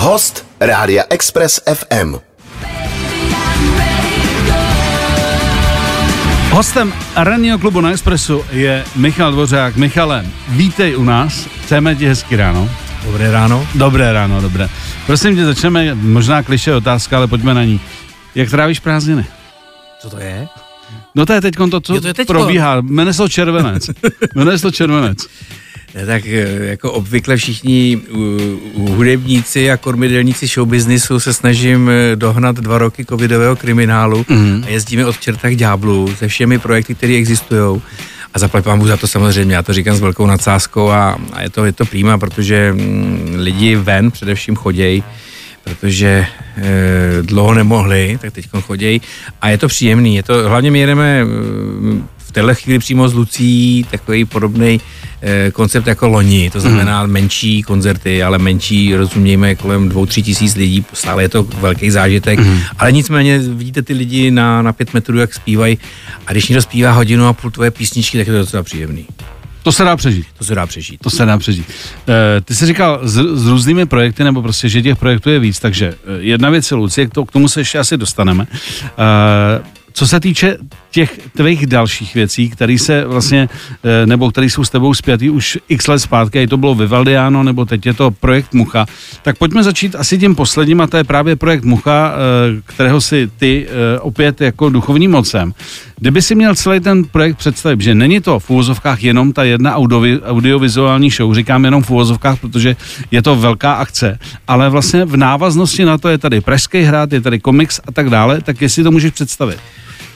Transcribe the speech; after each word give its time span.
Host 0.00 0.46
Rádia 0.60 1.04
Express 1.10 1.60
FM. 1.74 2.14
Hostem 6.50 6.92
ranního 7.16 7.58
klubu 7.58 7.80
na 7.80 7.90
Expressu 7.90 8.44
je 8.52 8.84
Michal 8.96 9.32
Dvořák. 9.32 9.76
Michale, 9.76 10.26
vítej 10.48 10.96
u 10.96 11.04
nás, 11.04 11.46
přejeme 11.64 11.94
ti 11.94 12.06
hezky 12.06 12.36
ráno. 12.36 12.70
Dobré 13.04 13.30
ráno. 13.30 13.66
Dobré 13.74 14.12
ráno, 14.12 14.40
dobré. 14.40 14.68
Prosím 15.06 15.36
tě, 15.36 15.44
začneme, 15.44 15.94
možná 15.94 16.42
kliše 16.42 16.74
otázka, 16.74 17.16
ale 17.16 17.26
pojďme 17.26 17.54
na 17.54 17.64
ní. 17.64 17.80
Jak 18.34 18.50
trávíš 18.50 18.80
prázdniny? 18.80 19.26
Co 20.02 20.10
to 20.10 20.18
je? 20.18 20.48
No 21.14 21.26
to 21.26 21.32
je 21.32 21.40
teď 21.40 21.54
to, 21.70 21.80
co 21.80 21.94
Jo, 21.94 22.00
to 22.00 22.06
je 22.06 22.14
teďko. 22.14 22.32
probíhá. 22.32 22.80
Jmenuje 22.80 23.14
se 23.14 23.18
to 23.22 23.28
červenec. 23.28 23.90
Jmenuje 24.34 24.58
se 24.58 24.62
to 24.62 24.70
červenec. 24.70 25.26
Tak 26.06 26.26
eh, 26.26 26.46
jako 26.60 26.92
obvykle 26.92 27.36
všichni 27.36 27.98
uh, 28.76 28.90
hudebníci 28.96 29.70
a 29.70 29.76
kormidelníci 29.76 30.46
showbiznisu 30.46 31.20
se 31.20 31.34
snažím 31.34 31.90
eh, 31.90 32.16
dohnat 32.16 32.56
dva 32.56 32.78
roky 32.78 33.04
covidového 33.04 33.56
kriminálu 33.56 34.24
Mhm. 34.28 34.64
a 34.66 34.68
jezdíme 34.70 35.06
od 35.06 35.20
čerta 35.20 35.50
k 35.50 35.56
ďáblu 35.56 36.14
se 36.18 36.28
všemi 36.28 36.58
projekty, 36.58 36.94
které 36.94 37.14
existují. 37.14 37.82
A 38.34 38.38
zaplať 38.38 38.64
pámu 38.64 38.86
za 38.86 38.96
to 38.96 39.06
samozřejmě, 39.06 39.54
já 39.54 39.62
to 39.62 39.72
říkám 39.72 39.96
s 39.96 40.00
velkou 40.00 40.26
nadsázkou 40.26 40.90
a, 40.90 41.18
a 41.32 41.42
je, 41.42 41.50
to, 41.50 41.64
je 41.64 41.72
to 41.72 41.84
prýma, 41.84 42.18
protože 42.18 42.72
mm, 42.72 43.32
lidi 43.38 43.76
ven 43.76 44.10
především 44.10 44.56
chodějí, 44.56 45.02
protože 45.64 46.26
e, 46.56 47.22
dlouho 47.22 47.54
nemohli, 47.54 48.18
tak 48.22 48.32
teď 48.32 48.48
chodějí 48.60 49.00
a 49.42 49.48
je 49.48 49.58
to 49.58 49.68
příjemný. 49.68 50.16
Je 50.16 50.22
to, 50.22 50.48
hlavně 50.48 50.70
my 50.70 50.78
jedeme 50.78 51.24
mm, 51.24 52.06
v 52.30 52.32
téhle 52.32 52.54
chvíli 52.54 52.78
přímo 52.78 53.08
z 53.08 53.14
Lucí 53.14 53.86
takový 53.90 54.24
podobný 54.24 54.80
e, 55.22 55.50
koncept 55.50 55.86
jako 55.86 56.08
loni, 56.08 56.50
to 56.50 56.60
znamená 56.60 57.06
menší 57.06 57.62
koncerty, 57.62 58.22
ale 58.22 58.38
menší, 58.38 58.94
rozumějme, 58.94 59.54
kolem 59.54 59.88
dvou, 59.88 60.06
tři 60.06 60.22
tisíc 60.22 60.54
lidí, 60.54 60.84
stále 60.92 61.22
je 61.22 61.28
to 61.28 61.42
velký 61.42 61.90
zážitek, 61.90 62.38
ale 62.78 62.92
nicméně 62.92 63.38
vidíte 63.38 63.82
ty 63.82 63.92
lidi 63.92 64.30
na, 64.30 64.62
na 64.62 64.72
pět 64.72 64.94
metrů, 64.94 65.18
jak 65.18 65.34
zpívají 65.34 65.78
a 66.26 66.32
když 66.32 66.48
někdo 66.48 66.62
zpívá 66.62 66.92
hodinu 66.92 67.26
a 67.26 67.32
půl 67.32 67.50
tvoje 67.50 67.70
písničky, 67.70 68.18
tak 68.18 68.26
je 68.26 68.32
to 68.32 68.38
docela 68.38 68.62
příjemný. 68.62 69.06
To 69.62 69.72
se 69.72 69.84
dá 69.84 69.96
přežít. 69.96 70.26
To 70.38 70.44
se 70.44 70.54
dá 70.54 70.66
přežít. 70.66 71.00
To 71.00 71.10
se 71.10 71.24
dá 71.24 71.38
přežít. 71.38 71.66
E, 72.08 72.40
ty 72.40 72.54
jsi 72.54 72.66
říkal 72.66 73.00
s, 73.02 73.14
s 73.14 73.46
různými 73.46 73.86
projekty, 73.86 74.24
nebo 74.24 74.42
prostě, 74.42 74.68
že 74.68 74.82
těch 74.82 74.98
projektů 74.98 75.30
je 75.30 75.38
víc, 75.38 75.58
takže 75.58 75.86
e, 75.86 75.94
jedna 76.22 76.50
věc 76.50 76.70
je 76.70 76.76
Lucie, 76.76 77.06
k, 77.06 77.14
to, 77.14 77.24
k 77.24 77.32
tomu 77.32 77.48
se 77.48 77.60
ještě 77.60 77.78
asi 77.78 77.96
dostaneme. 77.96 78.46
E, 78.98 79.79
co 79.92 80.06
se 80.06 80.20
týče 80.20 80.56
těch 80.90 81.18
tvých 81.36 81.66
dalších 81.66 82.14
věcí, 82.14 82.50
které 82.50 82.78
se 82.78 83.04
vlastně, 83.04 83.48
e, 83.84 84.06
nebo 84.06 84.30
které 84.30 84.46
jsou 84.46 84.64
s 84.64 84.70
tebou 84.70 84.94
zpětý 84.94 85.30
už 85.30 85.58
x 85.68 85.86
let 85.86 85.98
zpátky, 85.98 86.42
ať 86.42 86.50
to 86.50 86.56
bylo 86.56 86.74
Vivaldiano, 86.74 87.42
nebo 87.42 87.64
teď 87.64 87.86
je 87.86 87.94
to 87.94 88.10
projekt 88.10 88.54
Mucha, 88.54 88.86
tak 89.22 89.38
pojďme 89.38 89.62
začít 89.62 89.94
asi 89.94 90.18
tím 90.18 90.34
posledním, 90.34 90.80
a 90.80 90.86
to 90.86 90.96
je 90.96 91.04
právě 91.04 91.36
projekt 91.36 91.64
Mucha, 91.64 92.12
e, 92.12 92.62
kterého 92.64 93.00
si 93.00 93.30
ty 93.38 93.66
e, 93.66 94.00
opět 94.00 94.40
jako 94.40 94.68
duchovním 94.68 95.10
mocem. 95.10 95.52
Kdyby 96.00 96.22
si 96.22 96.34
měl 96.34 96.54
celý 96.54 96.80
ten 96.80 97.04
projekt 97.04 97.36
představit, 97.36 97.80
že 97.80 97.94
není 97.94 98.20
to 98.20 98.38
v 98.40 98.50
úvozovkách 98.50 99.02
jenom 99.02 99.32
ta 99.32 99.44
jedna 99.44 99.76
audiovi, 99.76 100.20
audiovizuální 100.20 101.10
show, 101.10 101.34
říkám 101.34 101.64
jenom 101.64 101.82
v 101.82 101.90
úvozovkách, 101.90 102.40
protože 102.40 102.76
je 103.10 103.22
to 103.22 103.36
velká 103.36 103.72
akce, 103.72 104.18
ale 104.48 104.70
vlastně 104.70 105.04
v 105.04 105.16
návaznosti 105.16 105.84
na 105.84 105.98
to 105.98 106.08
je 106.08 106.18
tady 106.18 106.40
Pražský 106.40 106.82
hrad, 106.82 107.12
je 107.12 107.20
tady 107.20 107.40
komiks 107.40 107.80
a 107.88 107.92
tak 107.92 108.10
dále, 108.10 108.40
tak 108.40 108.62
jestli 108.62 108.82
to 108.82 108.90
můžeš 108.90 109.12
představit. 109.12 109.58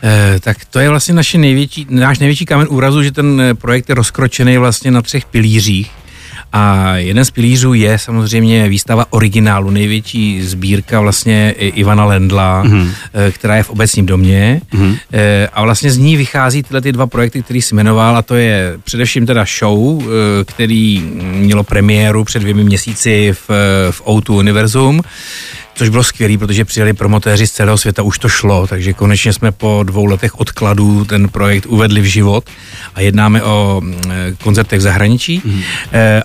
Eh, 0.03 0.41
tak 0.41 0.65
to 0.65 0.79
je 0.79 0.89
vlastně 0.89 1.15
naše 1.15 1.39
největší, 1.39 1.87
náš 1.91 2.19
největší 2.19 2.47
kámen 2.47 2.67
úrazu, 2.71 3.03
že 3.03 3.13
ten 3.13 3.41
eh, 3.41 3.55
projekt 3.55 3.89
je 3.89 3.95
rozkročený 3.95 4.59
vlastně 4.59 4.91
na 4.91 5.03
třech 5.03 5.25
pilířích. 5.25 5.91
A 6.57 6.97
jeden 6.97 7.25
z 7.25 7.31
pilířů 7.31 7.75
je 7.75 7.99
samozřejmě 7.99 8.69
výstava 8.69 9.07
originálu, 9.11 9.71
největší 9.71 10.43
sbírka 10.43 11.01
vlastně 11.01 11.55
Ivana 11.59 12.05
Lendla, 12.05 12.65
mm-hmm. 12.65 12.91
která 13.31 13.57
je 13.57 13.63
v 13.63 13.71
obecním 13.71 14.07
domě. 14.07 14.61
Mm-hmm. 14.73 14.99
A 15.53 15.63
vlastně 15.63 15.91
z 15.91 15.99
ní 15.99 16.17
vychází 16.17 16.63
tyhle 16.63 16.81
ty 16.81 16.93
dva 16.93 17.07
projekty, 17.07 17.43
který 17.43 17.63
jsi 17.63 17.75
jmenoval, 17.75 18.17
a 18.17 18.23
to 18.23 18.35
je 18.35 18.75
především 18.85 19.27
teda 19.27 19.45
show, 19.59 20.03
eh, 20.03 20.07
který 20.45 21.03
mělo 21.35 21.63
premiéru 21.65 22.25
před 22.25 22.39
dvěmi 22.39 22.65
měsíci 22.65 23.33
v, 23.33 23.51
v 23.91 24.03
O2 24.05 24.35
Univerzum, 24.35 25.01
což 25.75 25.89
bylo 25.89 26.05
skvělé, 26.05 26.39
protože 26.39 26.65
přijeli 26.65 26.93
promotéři 26.93 27.47
z 27.47 27.53
celého 27.53 27.79
světa, 27.79 28.03
už 28.03 28.19
to 28.19 28.29
šlo, 28.29 28.67
takže 28.67 28.93
konečně 28.93 29.33
jsme 29.33 29.53
po 29.53 29.81
dvou 29.83 30.05
letech 30.05 30.41
odkladů 30.41 31.05
ten 31.05 31.29
projekt 31.29 31.67
uvedli 31.67 32.01
v 32.01 32.05
život 32.05 32.45
a 32.95 33.01
jednáme 33.01 33.43
o 33.43 33.83
eh, 33.85 34.35
koncertech 34.43 34.79
v 34.79 34.83
zahraničí. 34.83 35.43
Mm. 35.45 35.61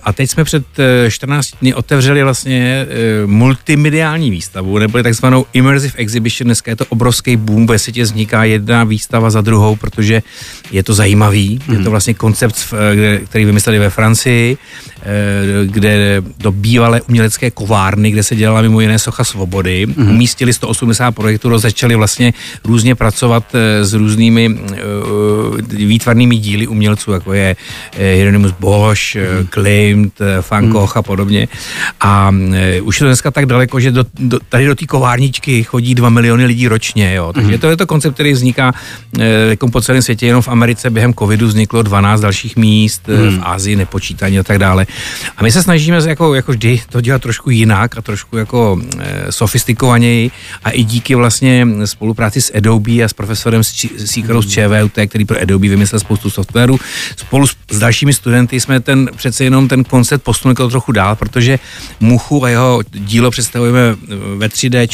A 0.02 0.12
teď 0.12 0.30
jsme 0.30 0.44
před 0.44 0.64
eh, 0.78 1.10
14 1.10 1.50
dny 1.60 1.74
otevřeli 1.74 2.22
vlastně 2.22 2.86
eh, 2.90 3.26
multimediální 3.26 4.30
výstavu, 4.30 4.78
neboli 4.78 5.02
takzvanou 5.02 5.46
Immersive 5.52 5.94
Exhibition. 5.96 6.46
Dneska 6.46 6.70
je 6.70 6.76
to 6.76 6.86
obrovský 6.88 7.36
boom, 7.36 7.66
ve 7.66 7.78
světě 7.78 8.02
vzniká 8.02 8.44
jedna 8.44 8.84
výstava 8.84 9.30
za 9.30 9.40
druhou, 9.40 9.76
protože 9.76 10.22
je 10.70 10.82
to 10.82 10.94
zajímavý. 10.94 11.60
Mm. 11.68 11.74
Je 11.74 11.84
to 11.84 11.90
vlastně 11.90 12.14
koncept, 12.14 12.74
eh, 12.74 13.18
který 13.18 13.44
vymysleli 13.44 13.78
ve 13.78 13.90
Francii, 13.90 14.56
eh, 14.56 14.99
kde 15.64 16.22
do 16.38 16.52
bývalé 16.52 17.00
umělecké 17.00 17.50
kovárny, 17.50 18.10
kde 18.10 18.22
se 18.22 18.36
dělala 18.36 18.62
mimo 18.62 18.80
jiné 18.80 18.98
socha 18.98 19.24
svobody, 19.24 19.86
mm. 19.86 20.10
umístili 20.10 20.52
180 20.52 21.12
projektů, 21.12 21.58
začali 21.58 21.94
vlastně 21.94 22.32
různě 22.64 22.94
pracovat 22.94 23.44
eh, 23.54 23.84
s 23.84 23.94
různými 23.94 24.58
eh, 24.72 24.76
výtvarnými 25.62 26.36
díly 26.36 26.66
umělců, 26.66 27.12
jako 27.12 27.32
je 27.32 27.56
eh, 27.98 28.14
Hieronymus 28.14 28.52
Bosch, 28.60 29.16
mm. 29.16 29.46
Klimt, 29.46 30.20
eh, 30.20 30.42
Van 30.50 30.70
Gogh 30.70 30.96
a 30.96 31.02
podobně. 31.02 31.48
A 32.00 32.32
eh, 32.54 32.80
už 32.80 33.00
je 33.00 33.04
to 33.04 33.08
dneska 33.08 33.30
tak 33.30 33.46
daleko, 33.46 33.80
že 33.80 33.90
do, 33.90 34.04
do, 34.18 34.38
tady 34.48 34.66
do 34.66 34.74
té 34.74 34.86
kovárničky 34.86 35.62
chodí 35.62 35.94
2 35.94 36.08
miliony 36.08 36.44
lidí 36.44 36.68
ročně, 36.68 37.14
jo. 37.14 37.32
Takže 37.32 37.58
to 37.58 37.70
je 37.70 37.76
to 37.76 37.86
koncept, 37.86 38.14
který 38.14 38.32
vzniká 38.32 38.72
eh, 39.18 39.24
jako 39.48 39.68
po 39.68 39.80
celém 39.80 40.02
světě, 40.02 40.26
jenom 40.26 40.42
v 40.42 40.48
Americe 40.48 40.90
během 40.90 41.14
covidu 41.14 41.46
vzniklo 41.46 41.82
12 41.82 42.20
dalších 42.20 42.56
míst, 42.56 43.02
eh, 43.08 43.30
v 43.30 43.40
Asii 43.42 43.76
nepočítání 43.76 44.38
a 44.38 44.42
tak 44.42 44.58
dále. 44.58 44.86
A 45.36 45.42
my 45.42 45.52
se 45.52 45.62
snažíme 45.62 45.98
jako, 46.06 46.34
jako 46.34 46.52
vždy 46.52 46.80
to 46.88 47.00
dělat 47.00 47.22
trošku 47.22 47.50
jinak 47.50 47.98
a 47.98 48.02
trošku 48.02 48.36
jako 48.36 48.80
eh, 48.98 49.32
sofistikovaněji 49.32 50.30
a 50.64 50.70
i 50.70 50.84
díky 50.84 51.14
vlastně 51.14 51.66
spolupráci 51.84 52.42
s 52.42 52.52
Adobe 52.54 52.92
a 53.04 53.08
s 53.08 53.12
profesorem 53.12 53.64
Síkarou 54.04 54.42
z 54.42 54.48
ČVUT, 54.48 54.92
který 55.06 55.24
pro 55.24 55.40
Adobe 55.42 55.68
vymyslel 55.68 56.00
spoustu 56.00 56.30
softwaru, 56.30 56.80
spolu 57.16 57.46
s, 57.46 57.56
s 57.70 57.78
dalšími 57.78 58.12
studenty 58.12 58.60
jsme 58.60 58.80
ten 58.80 59.10
přece 59.16 59.44
jenom 59.44 59.68
ten 59.68 59.84
koncept 59.84 60.22
posunuli 60.22 60.56
trochu 60.70 60.92
dál, 60.92 61.16
protože 61.16 61.58
Muchu 62.00 62.44
a 62.44 62.48
jeho 62.48 62.82
dílo 62.90 63.30
představujeme 63.30 63.96
ve 64.36 64.48
3D 64.48 64.88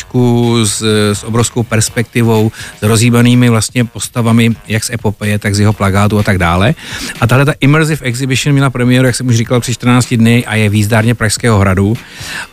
s, 0.64 0.82
s 1.12 1.24
obrovskou 1.24 1.62
perspektivou, 1.62 2.52
s 2.78 2.82
rozhýbanými 2.82 3.48
vlastně 3.48 3.84
postavami, 3.84 4.56
jak 4.68 4.84
z 4.84 4.90
epopeje, 4.90 5.38
tak 5.38 5.54
z 5.54 5.60
jeho 5.60 5.72
plagátu 5.72 6.18
a 6.18 6.22
tak 6.22 6.38
dále. 6.38 6.74
A 7.20 7.26
tahle 7.26 7.44
ta 7.44 7.54
Immersive 7.60 8.06
Exhibition 8.06 8.52
měla 8.52 8.70
premiéru, 8.70 9.06
jak 9.06 9.16
jsem 9.16 9.26
už 9.26 9.36
říkal, 9.36 9.60
před 9.60 9.72
14 9.86 10.14
dny 10.14 10.46
a 10.46 10.54
je 10.54 10.68
v 10.68 10.74
jízdárně 10.74 11.14
Pražského 11.14 11.58
hradu. 11.58 11.96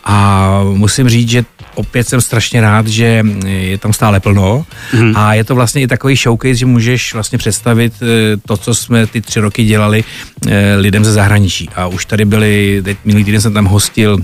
A 0.04 0.60
musím 0.74 1.08
říct, 1.08 1.28
že 1.28 1.44
opět 1.74 2.08
jsem 2.08 2.20
strašně 2.20 2.60
rád, 2.60 2.86
že 2.86 3.22
je 3.46 3.78
tam 3.78 3.92
stále 3.92 4.20
plno 4.20 4.66
mm. 4.94 5.12
a 5.16 5.34
je 5.34 5.44
to 5.44 5.54
vlastně 5.54 5.82
i 5.82 5.86
takový 5.86 6.16
showcase, 6.16 6.54
že 6.54 6.66
můžeš 6.66 7.14
vlastně 7.14 7.38
představit 7.38 7.92
eh, 8.02 8.36
to, 8.46 8.56
co 8.56 8.74
jsme 8.74 9.06
ty 9.06 9.20
tři 9.20 9.40
roky 9.40 9.64
dělali 9.64 10.04
eh, 10.46 10.76
lidem 10.76 11.04
ze 11.04 11.12
zahraničí. 11.12 11.68
A 11.74 11.86
už 11.86 12.06
tady 12.06 12.24
byli, 12.24 12.82
teď 12.84 12.98
minulý 13.04 13.24
týden 13.24 13.40
jsem 13.40 13.54
tam 13.54 13.64
hostil 13.64 14.18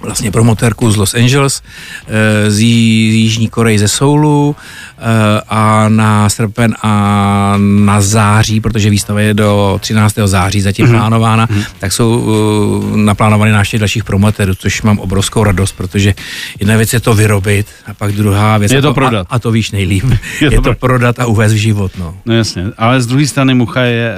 vlastně 0.00 0.30
promotérku 0.30 0.90
z 0.90 0.96
Los 0.96 1.14
Angeles, 1.14 1.62
eh, 2.08 2.50
z, 2.50 2.60
Jižní 2.60 3.48
Koreji 3.48 3.78
ze 3.78 3.88
Soulu 3.88 4.56
eh, 4.98 5.02
a 5.48 5.88
na 5.88 6.28
srpen 6.28 6.74
a 6.82 7.54
na 7.58 8.00
září, 8.00 8.60
protože 8.60 8.90
výstava 8.90 9.20
je 9.20 9.34
do 9.34 9.78
13. 9.80 10.14
září 10.24 10.60
zatím 10.60 10.86
mm-hmm. 10.86 10.98
plánována, 10.98 11.46
mm-hmm. 11.46 11.64
tak 11.78 11.92
jsou 11.92 12.18
uh, 12.18 12.96
naplánované 12.96 13.52
návštěvy 13.52 13.78
dalších 13.78 14.04
promotérů, 14.04 14.54
což 14.54 14.82
mám 14.82 14.98
obrovskou 14.98 15.44
radost, 15.44 15.72
protože 15.72 16.14
jedna 16.60 16.76
věc 16.76 16.92
je 16.92 17.00
to 17.00 17.14
vyrobit 17.14 17.66
a 17.86 17.94
pak 17.94 18.12
druhá 18.12 18.58
věc 18.58 18.72
Je 18.72 18.82
to 18.82 18.88
a 18.88 18.94
prodat. 18.94 19.26
A, 19.30 19.34
a 19.34 19.38
to 19.38 19.50
víš 19.50 19.70
nejlíp. 19.70 20.04
Je 20.04 20.18
Je, 20.40 20.50
to 20.50 20.62
pro- 20.62 20.74
to 20.74 20.78
prodat 20.78 21.20
a 21.20 21.26
uvést 21.26 21.52
v 21.52 21.56
život. 21.56 21.92
No. 21.98 22.14
No 22.26 22.34
jasně, 22.34 22.64
ale 22.78 23.02
z 23.02 23.06
druhé 23.06 23.26
strany 23.26 23.54
Mucha 23.54 23.82
je, 23.82 24.12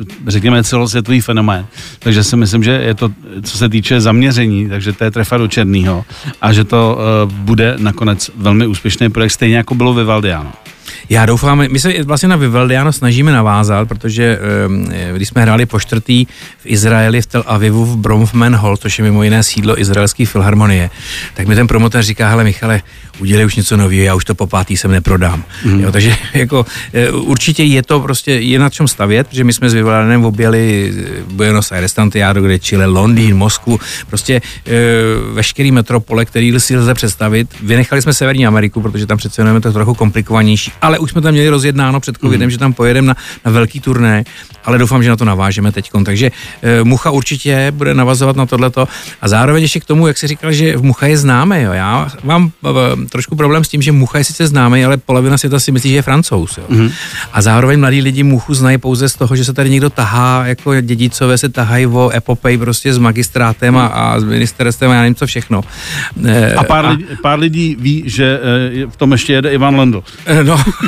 eh, 0.00 0.04
řekněme, 0.26 0.64
celosvětový 0.64 1.20
fenomén, 1.20 1.66
takže 1.98 2.24
si 2.24 2.36
myslím, 2.36 2.64
že 2.64 2.70
je 2.70 2.94
to, 2.94 3.10
co 3.42 3.58
se 3.58 3.68
týče 3.68 4.00
zaměření, 4.00 4.68
takže 4.68 4.92
to 4.92 5.04
je 5.04 5.10
trefa 5.18 5.34
do 5.42 5.50
černýho 5.50 6.06
a 6.38 6.46
že 6.54 6.62
to 6.62 6.94
uh, 6.94 7.26
bude 7.26 7.74
nakonec 7.78 8.30
velmi 8.38 8.66
úspěšný 8.66 9.10
projekt, 9.10 9.34
stejně 9.34 9.56
jako 9.66 9.74
bylo 9.74 9.94
Vivaldiano. 9.94 10.52
Já 11.10 11.26
doufám, 11.26 11.64
my 11.70 11.80
se 11.80 12.02
vlastně 12.04 12.28
na 12.28 12.36
Vivaldiano 12.36 12.92
snažíme 12.92 13.32
navázat, 13.32 13.88
protože 13.88 14.38
eh, 14.92 15.12
když 15.16 15.28
jsme 15.28 15.42
hráli 15.42 15.66
po 15.66 15.80
čtvrtý 15.80 16.26
v 16.58 16.66
Izraeli 16.66 17.22
v 17.22 17.26
Tel 17.26 17.44
Avivu 17.46 17.84
v 17.84 17.96
Bronfman 17.96 18.56
Hall, 18.56 18.76
což 18.76 18.98
je 18.98 19.04
mimo 19.04 19.22
jiné 19.22 19.42
sídlo 19.42 19.80
izraelské 19.80 20.26
filharmonie, 20.26 20.90
tak 21.34 21.46
mi 21.46 21.54
ten 21.54 21.66
promotor 21.66 22.02
říká, 22.02 22.28
hele 22.28 22.44
Michale, 22.44 22.82
udělej 23.18 23.46
už 23.46 23.56
něco 23.56 23.76
nového, 23.76 24.02
já 24.02 24.14
už 24.14 24.24
to 24.24 24.34
po 24.34 24.46
pátý 24.46 24.76
sem 24.76 24.90
neprodám. 24.90 25.44
Mm. 25.64 25.80
Jo, 25.80 25.92
takže 25.92 26.16
jako 26.34 26.66
eh, 26.92 27.10
určitě 27.10 27.62
je 27.62 27.82
to 27.82 28.00
prostě, 28.00 28.32
je 28.32 28.58
na 28.58 28.70
čem 28.70 28.88
stavět, 28.88 29.28
protože 29.28 29.44
my 29.44 29.52
jsme 29.52 29.70
s 29.70 29.74
Vivaldanem 29.74 30.24
objeli 30.24 30.94
Buenos 31.32 31.72
Aires, 31.72 31.92
Santiago, 31.92 32.40
kde 32.40 32.58
Chile, 32.58 32.86
Londýn, 32.86 33.36
Moskvu, 33.36 33.80
prostě 34.06 34.34
e, 34.34 34.72
veškerý 35.32 35.72
metropole, 35.72 36.24
který 36.24 36.60
si 36.60 36.76
lze 36.76 36.94
představit. 36.94 37.48
Vynechali 37.62 38.02
jsme 38.02 38.12
Severní 38.14 38.46
Ameriku, 38.46 38.80
protože 38.80 39.06
tam 39.06 39.18
přece 39.18 39.40
jenom 39.40 39.54
je 39.54 39.60
to 39.60 39.72
trochu 39.72 39.94
komplikovanější, 39.94 40.72
ale 40.82 40.97
už 40.98 41.10
jsme 41.10 41.20
tam 41.20 41.32
měli 41.32 41.48
rozjednáno 41.48 42.00
před 42.00 42.16
covidem, 42.16 42.46
mm. 42.46 42.50
že 42.50 42.58
tam 42.58 42.72
pojedeme 42.72 43.08
na, 43.08 43.16
na 43.44 43.52
velký 43.52 43.80
turné, 43.80 44.24
ale 44.64 44.78
doufám, 44.78 45.02
že 45.02 45.10
na 45.10 45.16
to 45.16 45.24
navážeme 45.24 45.72
teď. 45.72 45.90
Takže 46.04 46.30
e, 46.62 46.84
Mucha 46.84 47.10
určitě 47.10 47.72
bude 47.74 47.94
navazovat 47.94 48.36
na 48.36 48.46
tohleto 48.46 48.88
a 49.20 49.28
zároveň 49.28 49.62
ještě 49.62 49.80
k 49.80 49.84
tomu, 49.84 50.06
jak 50.06 50.18
se 50.18 50.28
říkal, 50.28 50.52
že 50.52 50.76
v 50.76 50.82
Mucha 50.82 51.06
je 51.06 51.18
známe. 51.18 51.62
Jo. 51.62 51.72
Já 51.72 52.08
mám 52.24 52.50
e, 52.66 53.06
trošku 53.06 53.36
problém 53.36 53.64
s 53.64 53.68
tím, 53.68 53.82
že 53.82 53.92
Mucha 53.92 54.18
je 54.18 54.24
sice 54.24 54.46
známý, 54.46 54.84
ale 54.84 54.96
polovina 54.96 55.38
světa 55.38 55.60
si 55.60 55.72
myslí, 55.72 55.90
že 55.90 55.96
je 55.96 56.02
francouz. 56.02 56.58
Jo. 56.58 56.64
Mm. 56.68 56.90
A 57.32 57.42
zároveň 57.42 57.80
mladí 57.80 58.02
lidi 58.02 58.22
Muchu 58.22 58.54
znají 58.54 58.78
pouze 58.78 59.08
z 59.08 59.14
toho, 59.14 59.36
že 59.36 59.44
se 59.44 59.52
tady 59.52 59.70
někdo 59.70 59.90
tahá, 59.90 60.46
jako 60.46 60.80
dědicové 60.80 61.38
se 61.38 61.48
tahají 61.48 61.86
o 61.86 62.10
epopej 62.14 62.58
prostě 62.58 62.94
s 62.94 62.98
magistrátem 62.98 63.76
a, 63.76 63.86
a 63.86 64.20
s 64.20 64.24
ministerstvem 64.24 64.90
a 64.90 64.94
já 64.94 65.00
nevím 65.00 65.14
co 65.14 65.26
všechno. 65.26 65.60
E, 66.24 66.54
a 66.54 66.64
pár, 66.64 66.86
a, 66.86 66.90
lidí, 66.90 67.04
pár 67.22 67.38
lidí 67.38 67.76
ví, 67.80 68.02
že 68.06 68.40
v 68.88 68.96
tom 68.96 69.12
ještě 69.12 69.32
jede 69.32 69.50
Ivan 69.50 69.76
Lendl. 69.76 70.02
No, 70.42 70.56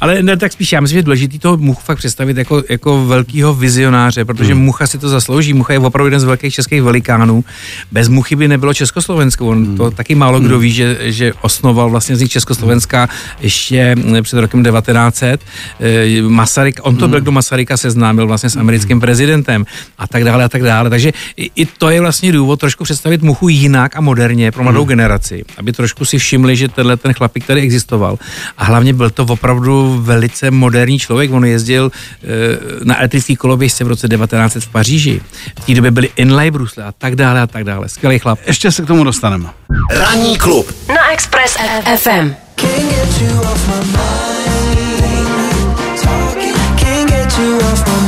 ale 0.00 0.22
ne, 0.22 0.36
tak 0.36 0.52
spíš 0.52 0.72
já 0.72 0.80
myslím, 0.80 0.94
že 0.94 0.98
je 0.98 1.02
důležitý 1.02 1.38
toho 1.38 1.56
Muchu 1.56 1.80
fakt 1.84 1.98
představit 1.98 2.36
jako, 2.36 2.62
jako 2.68 3.06
velkýho 3.06 3.54
vizionáře, 3.54 4.24
protože 4.24 4.52
hmm. 4.52 4.62
Mucha 4.62 4.86
si 4.86 4.98
to 4.98 5.08
zaslouží. 5.08 5.52
Mucha 5.54 5.72
je 5.72 5.78
opravdu 5.78 6.06
jeden 6.06 6.20
z 6.20 6.24
velkých 6.24 6.54
českých 6.54 6.82
velikánů. 6.82 7.44
Bez 7.92 8.08
Muchy 8.08 8.36
by 8.36 8.48
nebylo 8.48 8.74
Československo. 8.74 9.46
On 9.46 9.66
hmm. 9.66 9.76
to 9.76 9.90
taky 9.90 10.14
málo 10.14 10.40
kdo 10.40 10.54
hmm. 10.54 10.62
ví, 10.62 10.72
že, 10.72 10.96
že 11.00 11.32
osnoval 11.40 11.90
vlastně 11.90 12.16
z 12.16 12.20
nich 12.20 12.30
Československa 12.30 13.08
ještě 13.40 13.96
před 14.22 14.40
rokem 14.40 14.64
1900. 14.64 15.40
Eh, 15.80 16.22
Masaryk, 16.22 16.80
on 16.82 16.96
to 16.96 17.04
hmm. 17.04 17.10
byl, 17.10 17.20
kdo 17.20 17.32
Masaryka 17.32 17.76
seznámil 17.76 18.26
vlastně 18.26 18.50
s 18.50 18.56
americkým 18.56 18.94
hmm. 18.94 19.00
prezidentem 19.00 19.66
a 19.98 20.06
tak 20.06 20.24
dále 20.24 20.44
a 20.44 20.48
tak 20.48 20.62
dále. 20.62 20.90
Takže 20.90 21.12
i, 21.36 21.50
i 21.54 21.66
to 21.66 21.90
je 21.90 22.00
vlastně 22.00 22.32
důvod 22.32 22.60
trošku 22.60 22.84
představit 22.84 23.22
Muchu 23.22 23.48
jinak 23.48 23.96
a 23.96 24.00
moderně 24.00 24.52
pro 24.52 24.62
mladou 24.62 24.80
hmm. 24.80 24.88
generaci, 24.88 25.44
aby 25.56 25.72
trošku 25.72 26.04
si 26.04 26.18
všimli, 26.18 26.56
že 26.56 26.68
tenhle 26.68 26.96
ten 26.96 27.12
chlapík 27.12 27.46
tady 27.46 27.60
existoval. 27.60 28.18
A 28.58 28.64
hlavně 28.64 28.94
byl 28.94 29.10
to 29.10 29.22
opravdu 29.24 29.69
velice 30.00 30.50
moderní 30.50 30.98
člověk. 30.98 31.32
On 31.32 31.44
jezdil 31.44 31.90
e, 31.92 32.26
na 32.84 32.98
elektrický 32.98 33.36
koloběžce 33.36 33.84
v 33.84 33.88
roce 33.88 34.08
1900 34.08 34.62
v 34.64 34.68
Paříži. 34.68 35.20
V 35.60 35.66
té 35.66 35.74
době 35.74 35.90
byly 35.90 36.08
inlay 36.16 36.50
brusle 36.50 36.84
a 36.84 36.92
tak 36.92 37.16
dále 37.16 37.40
a 37.40 37.46
tak 37.46 37.64
dále. 37.64 37.88
Skvělý 37.88 38.18
chlap. 38.18 38.38
Ještě 38.46 38.72
se 38.72 38.82
k 38.82 38.86
tomu 38.86 39.04
dostaneme. 39.04 39.48
Ranní 39.90 40.38
klub 40.38 40.74
na 40.88 41.12
Express 41.12 41.56
FM. 41.96 42.34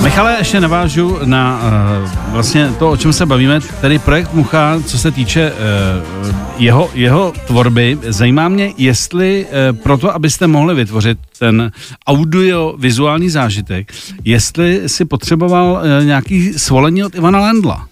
Michale, 0.02 0.36
ještě 0.38 0.60
navážu 0.60 1.18
na 1.24 1.60
uh, 2.04 2.32
vlastně 2.32 2.68
to, 2.78 2.90
o 2.90 2.96
čem 2.96 3.12
se 3.12 3.26
bavíme, 3.26 3.60
tedy 3.80 3.98
projekt 3.98 4.34
Mucha, 4.34 4.80
co 4.86 4.98
se 4.98 5.10
týče 5.10 5.52
uh, 5.52 6.30
jeho, 6.58 6.90
jeho 6.94 7.32
tvorby. 7.46 7.98
Zajímá 8.02 8.48
mě, 8.48 8.72
jestli 8.78 9.46
uh, 9.72 9.78
proto, 9.78 10.14
abyste 10.14 10.46
mohli 10.46 10.74
vytvořit 10.74 11.18
ten 11.38 11.72
audiovizuální 12.06 13.30
zážitek, 13.30 13.92
jestli 14.24 14.82
si 14.86 15.04
potřeboval 15.04 15.72
uh, 15.72 16.04
nějaký 16.04 16.52
svolení 16.52 17.04
od 17.04 17.14
Ivana 17.14 17.40
Lendla. 17.40 17.88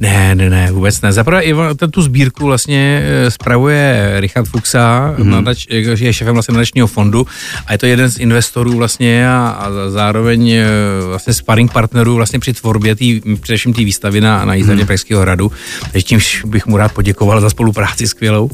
Ne, 0.00 0.34
ne, 0.34 0.50
ne, 0.50 0.72
vůbec 0.72 1.00
ne. 1.00 1.12
Zaprvé 1.12 1.42
Ivan, 1.42 1.76
tu 1.90 2.02
sbírku 2.02 2.44
vlastně 2.44 3.02
eh, 3.04 3.30
spravuje 3.30 4.14
Richard 4.18 4.44
Fuxa, 4.44 5.14
mm-hmm. 5.18 5.24
nadač, 5.24 5.66
je 5.70 6.12
šefem 6.12 6.34
vlastně 6.34 6.52
nadačního 6.52 6.86
fondu 6.86 7.26
a 7.66 7.72
je 7.72 7.78
to 7.78 7.86
jeden 7.86 8.08
z 8.10 8.18
investorů 8.18 8.72
vlastně 8.72 9.28
a, 9.30 9.48
a 9.48 9.70
zároveň 9.88 10.50
eh, 10.50 10.66
vlastně 11.06 11.34
sparring 11.34 11.72
partnerů 11.72 12.14
vlastně 12.14 12.38
při 12.38 12.52
tvorbě 12.52 12.94
tý, 12.94 13.20
především 13.40 13.72
té 13.72 13.84
výstavy 13.84 14.20
na, 14.20 14.44
na 14.44 14.54
jízdě 14.54 14.74
mm-hmm. 14.74 14.86
Pražského 14.86 15.20
hradu. 15.20 15.52
Takže 15.92 16.04
tímž 16.04 16.42
bych 16.46 16.66
mu 16.66 16.76
rád 16.76 16.92
poděkoval 16.92 17.40
za 17.40 17.50
spolupráci 17.50 18.08
skvělou. 18.08 18.50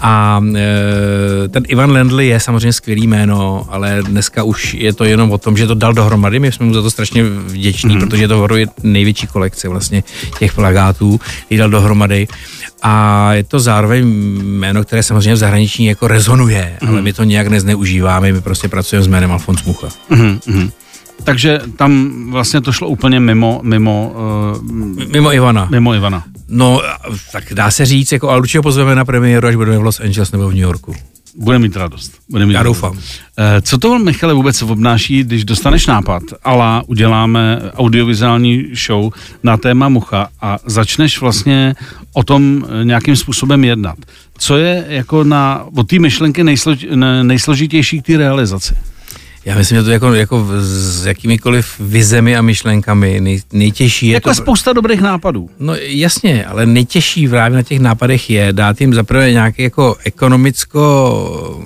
A 0.00 0.40
e, 0.56 1.48
ten 1.48 1.62
Ivan 1.68 1.90
Lendl 1.90 2.20
je 2.20 2.40
samozřejmě 2.40 2.72
skvělý 2.72 3.06
jméno, 3.06 3.66
ale 3.70 4.02
dneska 4.02 4.42
už 4.42 4.74
je 4.74 4.92
to 4.92 5.04
jenom 5.04 5.32
o 5.32 5.38
tom, 5.38 5.56
že 5.56 5.66
to 5.66 5.74
dal 5.74 5.92
dohromady. 5.92 6.38
My 6.38 6.52
jsme 6.52 6.66
mu 6.66 6.74
za 6.74 6.82
to 6.82 6.90
strašně 6.90 7.24
vděční, 7.24 7.96
mm-hmm. 7.96 8.00
protože 8.00 8.28
to 8.28 8.56
je 8.56 8.66
největší 8.82 9.26
kolekce 9.26 9.68
vlastně 9.68 10.02
těch 10.38 10.53
plagátů, 10.54 11.20
který 11.46 11.58
dal 11.58 11.70
dohromady. 11.70 12.28
A 12.82 13.32
je 13.32 13.44
to 13.44 13.60
zároveň 13.60 14.04
jméno, 14.42 14.84
které 14.84 15.02
samozřejmě 15.02 15.34
v 15.34 15.36
zahraničí 15.36 15.84
jako 15.84 16.08
rezonuje, 16.08 16.78
mm. 16.82 16.88
ale 16.88 17.02
my 17.02 17.12
to 17.12 17.24
nějak 17.24 17.46
nezneužíváme, 17.46 18.32
my 18.32 18.40
prostě 18.40 18.68
pracujeme 18.68 19.04
s 19.04 19.06
jménem 19.06 19.32
Alfons 19.32 19.64
Mucha. 19.64 19.88
Mm-hmm. 20.10 20.70
Takže 21.24 21.60
tam 21.76 22.12
vlastně 22.30 22.60
to 22.60 22.72
šlo 22.72 22.88
úplně 22.88 23.20
mimo, 23.20 23.60
mimo, 23.62 24.14
uh, 24.56 24.62
mimo 25.12 25.32
Ivana. 25.32 25.68
Mimo 25.70 25.94
Ivana. 25.94 26.24
No, 26.48 26.82
tak 27.32 27.44
dá 27.54 27.70
se 27.70 27.86
říct, 27.86 28.12
jako, 28.12 28.28
ale 28.30 28.38
určitě 28.38 28.60
pozveme 28.60 28.94
na 28.94 29.04
premiéru, 29.04 29.48
až 29.48 29.56
budeme 29.56 29.78
v 29.78 29.82
Los 29.82 30.00
Angeles 30.00 30.32
nebo 30.32 30.48
v 30.48 30.50
New 30.50 30.62
Yorku. 30.62 30.94
Bude 31.36 31.58
mít 31.58 31.76
radost. 31.76 32.12
Bude 32.30 32.46
mít 32.46 32.52
Já 32.52 32.62
radost. 32.62 32.76
doufám. 32.76 32.98
Eh, 33.38 33.60
co 33.62 33.78
to, 33.78 33.98
Michale, 33.98 34.34
vůbec 34.34 34.62
obnáší, 34.62 35.24
když 35.24 35.44
dostaneš 35.44 35.86
nápad, 35.86 36.22
ale 36.44 36.82
uděláme 36.86 37.60
audiovizuální 37.74 38.64
show 38.86 39.12
na 39.42 39.56
téma 39.56 39.88
mucha 39.88 40.28
a 40.40 40.58
začneš 40.66 41.20
vlastně 41.20 41.74
o 42.12 42.22
tom 42.22 42.64
eh, 42.80 42.84
nějakým 42.84 43.16
způsobem 43.16 43.64
jednat. 43.64 43.98
Co 44.38 44.56
je 44.56 44.84
jako 44.88 45.24
na, 45.24 45.64
od 45.76 45.88
té 45.88 45.98
myšlenky 45.98 46.44
nejslož, 46.44 46.86
nejsložitější 47.22 48.02
k 48.02 48.06
té 48.06 48.16
realizaci? 48.16 48.74
Já 49.44 49.56
myslím, 49.56 49.78
že 49.78 49.82
to 49.84 49.90
jako, 49.90 50.14
jako 50.14 50.46
s 50.60 51.06
jakýmikoliv 51.06 51.74
vizemi 51.80 52.36
a 52.36 52.42
myšlenkami 52.42 53.20
nej, 53.20 53.40
nejtěžší 53.52 54.06
je 54.06 54.14
Jako 54.14 54.28
to... 54.30 54.34
spousta 54.34 54.72
dobrých 54.72 55.00
nápadů. 55.00 55.50
No 55.58 55.74
jasně, 55.74 56.46
ale 56.46 56.66
nejtěžší 56.66 57.28
právě 57.28 57.56
na 57.56 57.62
těch 57.62 57.80
nápadech 57.80 58.30
je 58.30 58.52
dát 58.52 58.80
jim 58.80 58.94
zaprvé 58.94 59.32
nějaký 59.32 59.62
jako 59.62 59.96
ekonomicko 60.04 61.64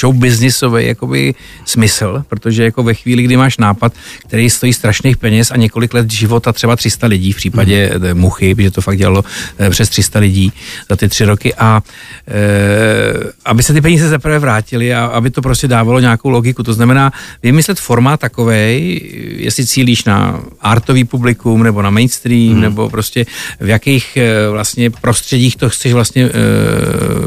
show 0.00 0.14
businessový 0.14 0.86
jakoby 0.86 1.34
smysl, 1.64 2.24
protože 2.28 2.64
jako 2.64 2.82
ve 2.82 2.94
chvíli, 2.94 3.22
kdy 3.22 3.36
máš 3.36 3.58
nápad, 3.58 3.92
který 4.18 4.50
stojí 4.50 4.72
strašných 4.72 5.16
peněz 5.16 5.50
a 5.50 5.56
několik 5.56 5.94
let 5.94 6.10
života, 6.10 6.52
třeba 6.52 6.76
300 6.76 7.06
lidí 7.06 7.32
v 7.32 7.36
případě 7.36 7.92
mm. 7.98 8.20
Muchy, 8.20 8.54
protože 8.54 8.70
to 8.70 8.80
fakt 8.80 8.98
dělalo 8.98 9.24
eh, 9.58 9.70
přes 9.70 9.88
300 9.88 10.18
lidí 10.18 10.52
za 10.90 10.96
ty 10.96 11.08
tři 11.08 11.24
roky 11.24 11.54
a 11.54 11.82
e, 12.28 13.32
aby 13.44 13.62
se 13.62 13.72
ty 13.72 13.80
peníze 13.80 14.08
zaprvé 14.08 14.38
vrátily 14.38 14.94
a 14.94 15.04
aby 15.04 15.30
to 15.30 15.42
prostě 15.42 15.68
dávalo 15.68 16.00
nějakou 16.00 16.28
logiku. 16.28 16.62
To 16.62 16.72
znamená 16.72 17.12
vymyslet 17.42 17.80
formát 17.80 18.20
takovej, 18.20 19.00
jestli 19.36 19.66
cílíš 19.66 20.04
na 20.04 20.40
artový 20.60 21.04
publikum 21.04 21.62
nebo 21.62 21.82
na 21.82 21.90
mainstream, 21.90 22.54
mm. 22.54 22.60
nebo 22.60 22.90
prostě 22.90 23.26
v 23.60 23.68
jakých 23.68 24.18
vlastně 24.50 24.90
prostředích 24.90 25.56
to 25.56 25.70
chceš 25.70 25.92
vlastně 25.92 26.24
e, 26.24 26.30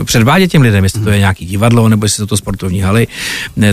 předvádět 0.03 0.51
těm 0.51 0.61
lidem, 0.61 0.83
jestli 0.83 1.01
to 1.01 1.09
je 1.09 1.19
nějaký 1.19 1.45
divadlo, 1.45 1.89
nebo 1.89 2.05
jestli 2.05 2.27
to 2.27 2.37
sportovní 2.49 2.81
haly. 2.81 3.07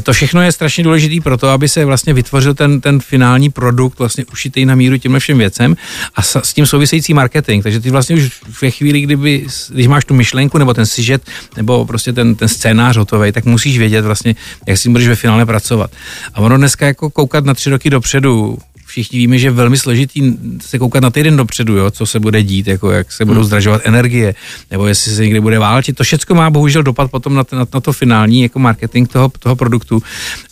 To 0.02 0.12
všechno 0.12 0.42
je 0.42 0.52
strašně 0.52 0.84
důležité 0.84 1.20
pro 1.20 1.36
to, 1.36 1.48
aby 1.48 1.68
se 1.68 1.84
vlastně 1.84 2.12
vytvořil 2.14 2.54
ten, 2.54 2.80
ten 2.80 3.00
finální 3.00 3.50
produkt 3.50 3.98
vlastně 3.98 4.24
ušitý 4.32 4.64
na 4.64 4.74
míru 4.74 4.98
těmhle 4.98 5.20
všem 5.20 5.38
věcem 5.38 5.76
a 6.14 6.22
s, 6.22 6.36
s 6.36 6.52
tím 6.52 6.66
související 6.66 7.14
marketing. 7.14 7.62
Takže 7.62 7.80
ty 7.80 7.90
vlastně 7.90 8.16
už 8.16 8.30
ve 8.62 8.70
chvíli, 8.70 9.00
kdyby, 9.00 9.46
když 9.72 9.86
máš 9.86 10.04
tu 10.04 10.14
myšlenku 10.14 10.58
nebo 10.58 10.74
ten 10.74 10.86
sižet 10.86 11.22
nebo 11.56 11.86
prostě 11.86 12.12
ten, 12.12 12.34
ten 12.34 12.48
scénář 12.48 12.96
hotový, 12.96 13.32
tak 13.32 13.44
musíš 13.44 13.78
vědět 13.78 14.04
vlastně, 14.04 14.36
jak 14.66 14.78
si 14.78 14.88
budeš 14.88 15.08
ve 15.08 15.16
finále 15.16 15.46
pracovat. 15.46 15.90
A 16.34 16.40
ono 16.40 16.56
dneska 16.56 16.86
jako 16.86 17.10
koukat 17.10 17.44
na 17.44 17.54
tři 17.54 17.70
roky 17.70 17.90
dopředu, 17.90 18.58
všichni 18.96 19.18
víme, 19.18 19.38
že 19.38 19.46
je 19.46 19.50
velmi 19.50 19.78
složitý 19.78 20.32
se 20.60 20.78
koukat 20.78 21.02
na 21.02 21.10
týden 21.10 21.36
dopředu, 21.36 21.76
jo, 21.76 21.90
co 21.90 22.06
se 22.06 22.20
bude 22.20 22.42
dít, 22.42 22.66
jako 22.66 22.90
jak 22.90 23.12
se 23.12 23.24
budou 23.24 23.40
hmm. 23.40 23.46
zdražovat 23.46 23.80
energie, 23.84 24.34
nebo 24.70 24.86
jestli 24.86 25.12
se 25.12 25.22
někdy 25.22 25.40
bude 25.40 25.58
válčit. 25.58 25.96
To 25.96 26.04
všechno 26.04 26.36
má 26.36 26.50
bohužel 26.50 26.82
dopad 26.82 27.10
potom 27.10 27.34
na, 27.34 27.44
na, 27.52 27.66
na 27.74 27.80
to 27.80 27.92
finální 27.92 28.42
jako 28.42 28.58
marketing 28.58 29.08
toho, 29.08 29.28
toho 29.38 29.56
produktu. 29.56 30.02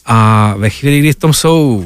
A 0.07 0.55
ve 0.59 0.71
chvíli, 0.71 1.01
kdy 1.01 1.13
v 1.13 1.17
tom 1.17 1.33
jsou 1.33 1.85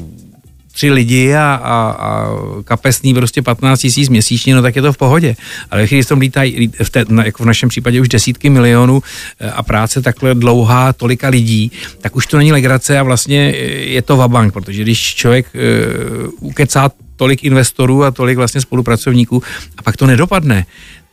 tři 0.79 0.91
lidi 0.91 1.35
a, 1.35 1.61
a, 1.63 1.91
a 1.91 2.27
kapesný 2.65 3.15
prostě 3.15 3.43
15 3.43 3.81
tisíc 3.81 4.09
měsíčně, 4.09 4.55
no 4.55 4.63
tak 4.63 4.77
je 4.77 4.83
to 4.83 4.93
v 4.93 4.97
pohodě. 4.97 5.37
Ale 5.71 5.87
když 5.87 6.07
tom 6.07 6.21
lítají, 6.21 6.71
v 6.83 6.91
té, 6.91 7.05
jako 7.25 7.43
v 7.43 7.47
našem 7.47 7.69
případě 7.69 8.01
už 8.01 8.09
desítky 8.09 8.51
milionů 8.51 9.03
eh, 9.41 9.51
a 9.51 9.63
práce 9.63 10.03
takhle 10.03 10.35
dlouhá, 10.35 10.93
tolika 10.93 11.29
lidí, 11.29 11.73
tak 12.01 12.17
už 12.17 12.27
to 12.27 12.39
není 12.39 12.53
legrace 12.53 12.99
a 12.99 13.03
vlastně 13.03 13.51
je 13.99 14.03
to 14.03 14.17
vabank, 14.17 14.53
protože 14.53 14.83
když 14.83 15.15
člověk 15.15 15.47
uh, 15.55 16.31
ukecá 16.41 16.91
tolik 17.17 17.45
investorů 17.45 18.05
a 18.05 18.11
tolik 18.11 18.37
vlastně 18.37 18.61
spolupracovníků 18.61 19.43
a 19.79 19.83
pak 19.83 19.97
to 19.97 20.07
nedopadne, 20.07 20.67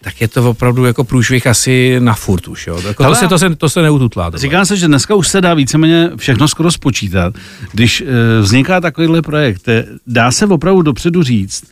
tak 0.05 0.21
je 0.21 0.27
to 0.27 0.49
opravdu 0.49 0.85
jako 0.85 1.03
průšvih 1.03 1.47
asi 1.47 1.95
na 1.99 2.13
furt 2.13 2.47
už. 2.47 2.67
Jo. 2.67 2.81
Jako 2.87 3.03
to, 3.03 3.15
se, 3.15 3.27
to, 3.27 3.39
se, 3.39 3.55
to 3.55 3.69
se 3.69 3.81
neututlá. 3.81 4.25
tohle. 4.25 4.39
Říká 4.39 4.65
se, 4.65 4.77
že 4.77 4.87
dneska 4.87 5.15
už 5.15 5.27
se 5.27 5.41
dá 5.41 5.53
víceméně 5.53 6.09
všechno 6.15 6.47
skoro 6.47 6.71
spočítat. 6.71 7.33
Když 7.71 8.01
e, 8.01 8.05
vzniká 8.41 8.81
takovýhle 8.81 9.21
projekt, 9.21 9.67
e, 9.67 9.85
dá 10.07 10.31
se 10.31 10.45
opravdu 10.45 10.81
dopředu 10.81 11.23
říct, 11.23 11.63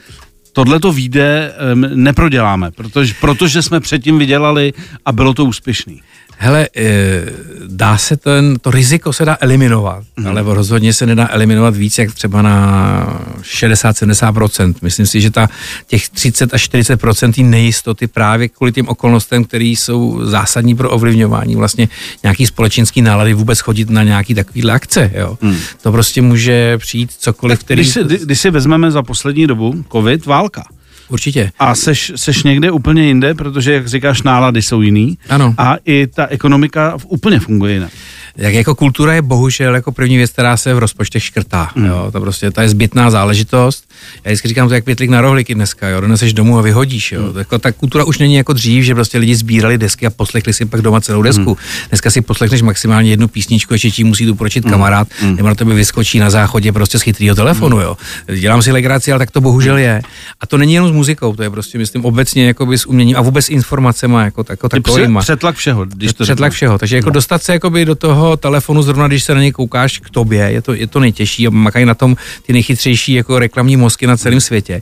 tohle 0.54 0.80
to 0.80 0.94
vyjde, 0.94 1.54
neproděláme, 1.96 2.72
protože, 2.72 3.13
protože 3.22 3.62
jsme 3.62 3.80
předtím 3.80 4.20
vydělali 4.20 4.74
a 5.06 5.12
bylo 5.12 5.34
to 5.34 5.46
úspěšný. 5.46 6.02
Hele, 6.43 6.67
e, 6.77 7.21
dá 7.67 7.97
se 7.97 8.17
ten, 8.17 8.55
to 8.62 8.71
riziko 8.71 9.13
se 9.13 9.25
dá 9.25 9.38
eliminovat, 9.41 10.03
mm. 10.17 10.27
ale 10.27 10.43
rozhodně 10.45 10.93
se 10.93 11.05
nedá 11.05 11.27
eliminovat 11.31 11.75
víc, 11.75 11.97
jak 11.97 12.13
třeba 12.13 12.41
na 12.41 13.21
60-70%. 13.41 14.73
Myslím 14.81 15.05
si, 15.05 15.21
že 15.21 15.31
ta, 15.31 15.47
těch 15.88 16.09
30 16.09 16.53
až 16.53 16.69
40% 16.69 17.50
nejistoty 17.50 18.07
právě 18.07 18.50
kvůli 18.50 18.71
těm 18.71 18.88
okolnostem, 18.88 19.43
které 19.43 19.65
jsou 19.65 20.25
zásadní 20.25 20.75
pro 20.75 20.89
ovlivňování 20.89 21.55
vlastně 21.55 21.89
nějaký 22.23 22.45
společenský 22.45 23.01
nálady 23.01 23.33
vůbec 23.33 23.59
chodit 23.59 23.89
na 23.89 24.03
nějaký 24.03 24.35
takovýhle 24.35 24.73
akce. 24.73 25.12
Jo. 25.15 25.38
Mm. 25.41 25.55
To 25.81 25.91
prostě 25.91 26.21
může 26.21 26.77
přijít 26.77 27.12
cokoliv, 27.19 27.59
který... 27.59 27.81
Když 27.81 27.93
si, 27.93 28.03
když 28.03 28.39
si 28.39 28.50
vezmeme 28.50 28.91
za 28.91 29.03
poslední 29.03 29.47
dobu 29.47 29.85
covid, 29.91 30.25
válka. 30.25 30.63
Určitě. 31.10 31.51
A 31.60 31.75
seš, 31.75 32.12
seš 32.15 32.43
někde 32.43 32.72
úplně 32.72 33.03
jinde, 33.03 33.33
protože, 33.33 33.74
jak 33.74 33.88
říkáš, 33.88 34.22
nálady 34.22 34.62
jsou 34.62 34.81
jiný. 34.81 35.17
Ano. 35.29 35.55
A 35.57 35.75
i 35.86 36.07
ta 36.07 36.27
ekonomika 36.27 36.98
úplně 37.07 37.39
funguje 37.39 37.74
jinak. 37.74 37.91
Jak 38.38 38.54
jako 38.54 38.75
kultura 38.75 39.13
je 39.13 39.22
bohužel 39.22 39.75
jako 39.75 39.92
první 39.92 40.18
věc, 40.18 40.32
která 40.32 40.58
se 40.58 40.74
v 40.74 40.80
rozpočtech 40.80 41.24
škrtá. 41.24 41.70
Mm. 41.75 41.86
Jo, 41.86 42.10
to 42.12 42.22
prostě 42.22 42.52
to 42.52 42.62
je 42.62 42.70
zbytná 42.70 43.12
záležitost. 43.12 43.84
Já 44.25 44.30
vždycky 44.30 44.48
říkám 44.48 44.68
to 44.68 44.74
jak 44.74 44.84
pětlik 44.84 45.10
na 45.10 45.22
rohlíky 45.22 45.56
dneska, 45.56 45.88
jo, 45.88 46.02
doneseš 46.02 46.34
domů 46.34 46.60
a 46.60 46.62
vyhodíš. 46.62 47.12
Jo. 47.12 47.22
Mm. 47.22 47.38
Jako, 47.38 47.60
ta 47.60 47.72
kultura 47.72 48.04
už 48.04 48.18
není 48.18 48.36
jako 48.36 48.54
dřív, 48.54 48.84
že 48.84 48.96
prostě 48.96 49.18
lidi 49.18 49.36
sbírali 49.36 49.78
desky 49.78 50.06
a 50.06 50.10
poslechli 50.10 50.54
si 50.54 50.66
pak 50.66 50.82
doma 50.82 51.02
celou 51.02 51.22
desku. 51.22 51.50
Mm. 51.50 51.56
Dneska 51.90 52.10
si 52.10 52.22
poslechneš 52.22 52.62
maximálně 52.62 53.10
jednu 53.10 53.28
písničku, 53.28 53.74
ještě 53.74 53.92
ti 53.92 54.04
musí 54.04 54.32
upročit 54.32 54.66
mm. 54.66 54.72
kamarád, 54.72 55.08
mm. 55.24 55.36
nebo 55.36 55.48
na 55.48 55.56
tebe 55.56 55.74
vyskočí 55.74 56.20
na 56.20 56.30
záchodě 56.30 56.72
prostě 56.72 57.00
z 57.00 57.02
chytrýho 57.02 57.36
telefonu. 57.36 57.75
Mm. 57.75 57.82
Jo. 57.82 57.98
Dělám 58.40 58.62
si 58.62 58.72
legraci, 58.72 59.12
ale 59.12 59.20
tak 59.20 59.32
to 59.32 59.42
bohužel 59.42 59.78
je. 59.78 60.02
A 60.40 60.48
to 60.48 60.58
není 60.58 60.74
jenom 60.74 60.90
s 60.90 60.92
muzikou, 60.92 61.36
to 61.36 61.44
je 61.44 61.50
prostě, 61.50 61.78
myslím, 61.78 62.06
obecně 62.06 62.48
jako 62.48 62.72
s 62.72 62.86
uměním 62.86 63.18
a 63.18 63.22
vůbec 63.22 63.50
informacemi 63.50 64.16
jako, 64.16 64.46
jako 64.50 64.70
takovýma. 64.70 65.22
Přetlak 65.22 65.56
všeho. 65.56 65.86
Když 65.86 66.13
to 66.13 66.24
přetlak 66.24 66.54
všeho. 66.54 66.78
Takže 66.78 66.96
jako 66.96 67.10
no. 67.10 67.13
dostat 67.13 67.44
se 67.44 67.60
do 67.86 67.96
toho 67.96 68.23
telefonu 68.38 68.82
zrovna, 68.82 69.08
když 69.08 69.24
se 69.24 69.36
na 69.36 69.42
něj 69.42 69.51
koukáš 69.51 70.00
k 70.00 70.10
tobě, 70.10 70.42
je 70.51 70.62
to, 70.62 70.74
je 70.74 70.88
to 70.88 71.00
nejtěžší 71.00 71.48
a 71.48 71.50
makají 71.50 71.86
na 71.86 71.94
tom 71.94 72.15
ty 72.46 72.53
nejchytřejší 72.53 73.13
jako 73.13 73.39
reklamní 73.39 73.77
mozky 73.77 74.08
na 74.08 74.18
celém 74.18 74.42
světě. 74.42 74.82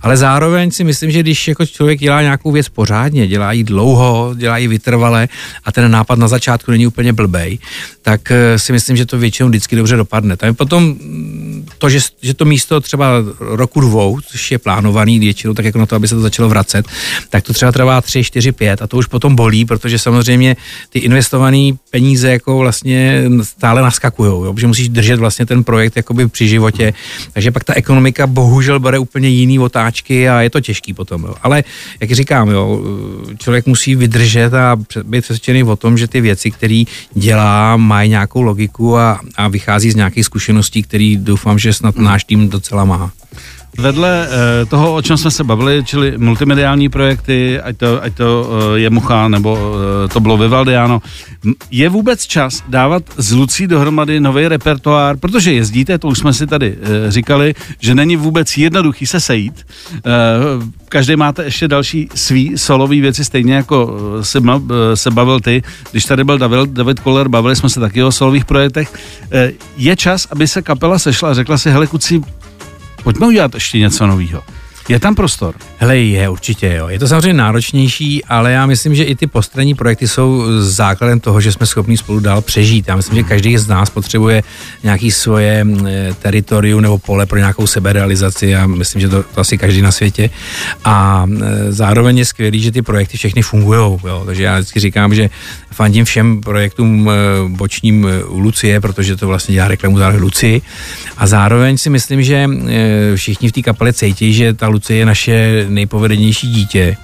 Ale 0.00 0.16
zároveň 0.16 0.70
si 0.70 0.84
myslím, 0.84 1.10
že 1.10 1.20
když 1.20 1.48
jako 1.48 1.66
člověk 1.66 2.00
dělá 2.00 2.22
nějakou 2.22 2.52
věc 2.52 2.68
pořádně, 2.68 3.26
dělá 3.26 3.52
ji 3.52 3.64
dlouho, 3.64 4.34
dělá 4.36 4.58
ji 4.58 4.68
vytrvale 4.68 5.28
a 5.64 5.72
ten 5.72 5.90
nápad 5.90 6.18
na 6.18 6.28
začátku 6.28 6.70
není 6.70 6.86
úplně 6.86 7.12
blbej, 7.12 7.58
tak 8.02 8.30
eh, 8.30 8.58
si 8.58 8.72
myslím, 8.72 8.96
že 8.96 9.06
to 9.06 9.18
většinou 9.18 9.48
vždycky 9.48 9.76
dobře 9.76 9.96
dopadne. 9.96 10.36
Tam 10.36 10.54
potom 10.54 10.82
mm, 10.84 11.68
to, 11.78 11.90
že, 11.90 12.00
že 12.22 12.34
to 12.34 12.44
místo 12.44 12.80
třeba 12.80 13.10
roku 13.40 13.80
dvou, 13.80 14.20
což 14.20 14.50
je 14.50 14.58
plánovaný 14.58 15.18
většinou, 15.18 15.54
tak 15.54 15.64
jako 15.64 15.78
na 15.78 15.86
to, 15.86 15.96
aby 15.96 16.08
se 16.08 16.14
to 16.14 16.20
začalo 16.20 16.48
vracet, 16.48 16.86
tak 17.30 17.44
to 17.44 17.52
třeba 17.52 17.72
trvá 17.72 18.00
3, 18.00 18.24
4, 18.24 18.52
5 18.52 18.82
a 18.82 18.86
to 18.86 18.96
už 18.96 19.06
potom 19.06 19.36
bolí, 19.36 19.64
protože 19.64 19.98
samozřejmě 19.98 20.56
ty 20.90 20.98
investované 20.98 21.72
peníze 21.90 22.30
jako 22.30 22.58
vlastně 22.58 22.81
stále 23.42 23.82
naskakují, 23.82 24.54
že 24.56 24.66
musíš 24.66 24.88
držet 24.88 25.18
vlastně 25.18 25.46
ten 25.46 25.64
projekt 25.64 25.96
jakoby 25.96 26.28
při 26.28 26.48
životě, 26.48 26.94
takže 27.32 27.50
pak 27.50 27.64
ta 27.64 27.74
ekonomika 27.74 28.26
bohužel 28.26 28.80
bere 28.80 28.98
úplně 28.98 29.28
jiný 29.28 29.58
otáčky 29.58 30.28
a 30.28 30.40
je 30.40 30.50
to 30.50 30.60
těžký 30.60 30.94
potom. 30.94 31.24
Jo. 31.24 31.34
Ale 31.42 31.64
jak 32.00 32.10
říkám, 32.12 32.48
jo, 32.48 32.80
člověk 33.38 33.66
musí 33.66 33.96
vydržet 33.96 34.54
a 34.54 34.76
být 35.02 35.20
přesvědčený 35.20 35.64
o 35.64 35.76
tom, 35.76 35.98
že 35.98 36.08
ty 36.08 36.20
věci, 36.20 36.50
které 36.50 36.84
dělá, 37.14 37.76
mají 37.76 38.10
nějakou 38.10 38.42
logiku 38.42 38.98
a, 38.98 39.20
a 39.36 39.48
vychází 39.48 39.90
z 39.90 39.94
nějakých 39.94 40.24
zkušeností, 40.24 40.82
které 40.82 41.14
doufám, 41.18 41.58
že 41.58 41.72
snad 41.72 41.96
náš 41.96 42.24
tým 42.24 42.48
docela 42.48 42.84
má. 42.84 43.10
Vedle 43.78 44.28
uh, 44.28 44.68
toho, 44.68 44.94
o 44.94 45.02
čem 45.02 45.16
jsme 45.16 45.30
se 45.30 45.44
bavili, 45.44 45.82
čili 45.84 46.18
multimediální 46.18 46.88
projekty, 46.88 47.60
ať 47.60 47.76
to, 47.76 48.02
ať 48.02 48.14
to 48.14 48.48
uh, 48.48 48.76
je 48.76 48.90
Mucha, 48.90 49.28
nebo 49.28 49.52
uh, 49.52 50.08
to 50.12 50.20
bylo 50.20 50.36
Vivaldiano, 50.36 51.02
je 51.70 51.88
vůbec 51.88 52.26
čas 52.26 52.62
dávat 52.68 53.02
z 53.16 53.32
Lucí 53.32 53.66
dohromady 53.66 54.20
nový 54.20 54.48
repertoár, 54.48 55.16
protože 55.16 55.52
jezdíte, 55.52 55.98
to 55.98 56.08
už 56.08 56.18
jsme 56.18 56.32
si 56.32 56.46
tady 56.46 56.76
říkali, 57.08 57.54
že 57.80 57.94
není 57.94 58.16
vůbec 58.16 58.56
jednoduchý 58.56 59.06
se 59.06 59.20
sejít. 59.20 59.66
Každý 60.88 61.16
máte 61.16 61.44
ještě 61.44 61.68
další 61.68 62.08
svý 62.14 62.58
solový 62.58 63.00
věci, 63.00 63.24
stejně 63.24 63.54
jako 63.54 63.96
se, 64.22 64.40
se 64.94 65.10
bavil 65.10 65.40
ty, 65.40 65.62
když 65.90 66.04
tady 66.04 66.24
byl 66.24 66.38
David, 66.38 66.70
David 66.70 67.00
Koller, 67.00 67.28
bavili 67.28 67.56
jsme 67.56 67.68
se 67.68 67.80
taky 67.80 68.02
o 68.02 68.12
solových 68.12 68.44
projektech. 68.44 68.92
Je 69.76 69.96
čas, 69.96 70.28
aby 70.30 70.48
se 70.48 70.62
kapela 70.62 70.98
sešla 70.98 71.30
a 71.30 71.34
řekla 71.34 71.58
si, 71.58 71.70
hele 71.70 71.86
kuci, 71.86 72.22
Pojďme 73.02 73.26
udělat 73.26 73.54
ještě 73.54 73.78
něco 73.78 74.06
nového. 74.06 74.42
Je 74.88 75.00
tam 75.00 75.14
prostor? 75.14 75.54
Hele, 75.78 75.98
je, 75.98 76.28
určitě 76.28 76.74
jo. 76.78 76.88
Je 76.88 76.98
to 76.98 77.08
samozřejmě 77.08 77.34
náročnější, 77.34 78.24
ale 78.24 78.52
já 78.52 78.66
myslím, 78.66 78.94
že 78.94 79.04
i 79.04 79.14
ty 79.14 79.26
postranní 79.26 79.74
projekty 79.74 80.08
jsou 80.08 80.44
základem 80.60 81.20
toho, 81.20 81.40
že 81.40 81.52
jsme 81.52 81.66
schopni 81.66 81.96
spolu 81.96 82.20
dál 82.20 82.42
přežít. 82.42 82.88
Já 82.88 82.96
myslím, 82.96 83.16
že 83.16 83.22
každý 83.22 83.58
z 83.58 83.68
nás 83.68 83.90
potřebuje 83.90 84.42
nějaký 84.82 85.10
svoje 85.10 85.66
teritorium 86.18 86.80
nebo 86.80 86.98
pole 86.98 87.26
pro 87.26 87.38
nějakou 87.38 87.66
seberealizaci. 87.66 88.46
Já 88.46 88.66
myslím, 88.66 89.00
že 89.00 89.08
to, 89.08 89.22
to 89.22 89.40
asi 89.40 89.58
každý 89.58 89.82
na 89.82 89.92
světě. 89.92 90.30
A 90.84 91.26
zároveň 91.68 92.18
je 92.18 92.24
skvělý, 92.24 92.60
že 92.60 92.72
ty 92.72 92.82
projekty 92.82 93.16
všechny 93.16 93.42
fungují. 93.42 93.98
Takže 94.26 94.42
já 94.42 94.54
vždycky 94.58 94.80
říkám, 94.80 95.14
že 95.14 95.30
fandím 95.70 96.04
všem 96.04 96.40
projektům 96.40 97.10
bočním 97.48 98.06
u 98.26 98.38
Lucie, 98.38 98.80
protože 98.80 99.16
to 99.16 99.26
vlastně 99.26 99.54
dělá 99.54 99.68
reklamu 99.68 99.98
za 99.98 100.08
Luci. 100.08 100.62
A 101.16 101.26
zároveň 101.26 101.78
si 101.78 101.90
myslím, 101.90 102.22
že 102.22 102.48
všichni 103.14 103.48
v 103.48 103.52
té 103.52 103.62
kapele 103.62 103.92
cítí, 103.92 104.32
že 104.32 104.54
ta 104.54 104.68
Lucie 104.72 104.98
je 104.98 105.06
naše 105.06 105.66
nejpovedenější 105.68 106.48
dítě 106.48 106.96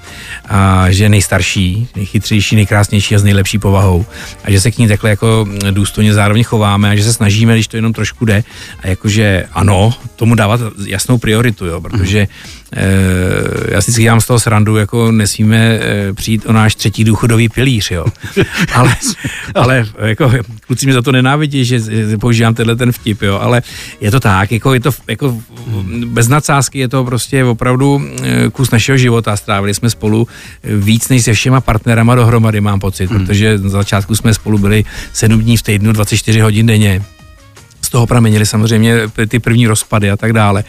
a 0.48 0.90
že 0.90 1.04
je 1.04 1.08
nejstarší, 1.08 1.88
nejchytřejší, 1.96 2.56
nejkrásnější 2.56 3.14
a 3.14 3.18
s 3.18 3.24
nejlepší 3.24 3.58
povahou. 3.58 4.06
A 4.44 4.50
že 4.50 4.60
se 4.60 4.70
k 4.70 4.78
ní 4.78 4.88
takhle 4.88 5.10
jako 5.10 5.46
důstojně 5.70 6.14
zároveň 6.14 6.44
chováme 6.44 6.90
a 6.90 6.94
že 6.94 7.04
se 7.04 7.12
snažíme, 7.12 7.54
když 7.54 7.68
to 7.68 7.76
jenom 7.76 7.92
trošku 7.92 8.24
jde 8.24 8.44
a 8.82 8.88
jakože 8.88 9.46
ano, 9.52 9.94
tomu 10.16 10.34
dávat 10.34 10.60
jasnou 10.86 11.18
prioritu, 11.18 11.66
jo, 11.66 11.80
protože 11.80 12.18
e, 12.18 12.28
já 13.70 13.80
si 13.80 14.02
dělám 14.02 14.20
z 14.20 14.26
toho 14.26 14.40
srandu, 14.40 14.76
jako 14.76 15.12
nesmíme 15.12 15.56
e, 15.56 16.12
přijít 16.12 16.46
o 16.46 16.52
náš 16.52 16.74
třetí 16.74 17.04
důchodový 17.04 17.48
pilíř, 17.48 17.90
jo. 17.90 18.06
Ale, 18.74 18.96
ale 19.54 19.84
jako, 20.00 20.32
kluci 20.66 20.86
mě 20.86 20.92
za 20.92 21.02
to 21.02 21.12
nenávidí, 21.12 21.64
že, 21.64 21.80
používám 22.20 22.54
tenhle 22.54 22.76
ten 22.76 22.92
vtip, 22.92 23.22
jo, 23.22 23.38
ale 23.38 23.62
je 24.00 24.10
to 24.10 24.20
tak, 24.20 24.52
jako, 24.52 24.74
je 24.74 24.80
to, 24.80 24.90
jako 25.08 25.38
bez 26.06 26.28
nadsázky 26.28 26.78
je 26.78 26.88
to 26.88 27.04
prostě 27.04 27.44
opravdu 27.44 28.02
e, 28.22 28.50
kus 28.50 28.70
našeho 28.70 28.98
života, 28.98 29.36
strávili 29.36 29.74
jsme 29.74 29.90
spolu 29.90 30.28
víc 30.64 31.08
než 31.08 31.24
se 31.24 31.32
všema 31.32 31.60
partnerama 31.60 32.14
dohromady, 32.14 32.60
mám 32.60 32.80
pocit, 32.80 33.10
hmm. 33.10 33.26
protože 33.26 33.58
na 33.58 33.68
začátku 33.68 34.16
jsme 34.16 34.34
spolu 34.34 34.58
byli 34.58 34.84
7 35.12 35.40
dní 35.40 35.56
v 35.56 35.62
týdnu, 35.62 35.92
24 35.92 36.40
hodin 36.40 36.66
denně 36.66 37.02
z 37.88 37.90
toho 37.90 38.06
pramenili 38.06 38.46
samozřejmě 38.46 38.96
ty 39.28 39.38
první 39.38 39.66
rozpady 39.66 40.10
a 40.10 40.16
tak 40.16 40.32
dále. 40.32 40.64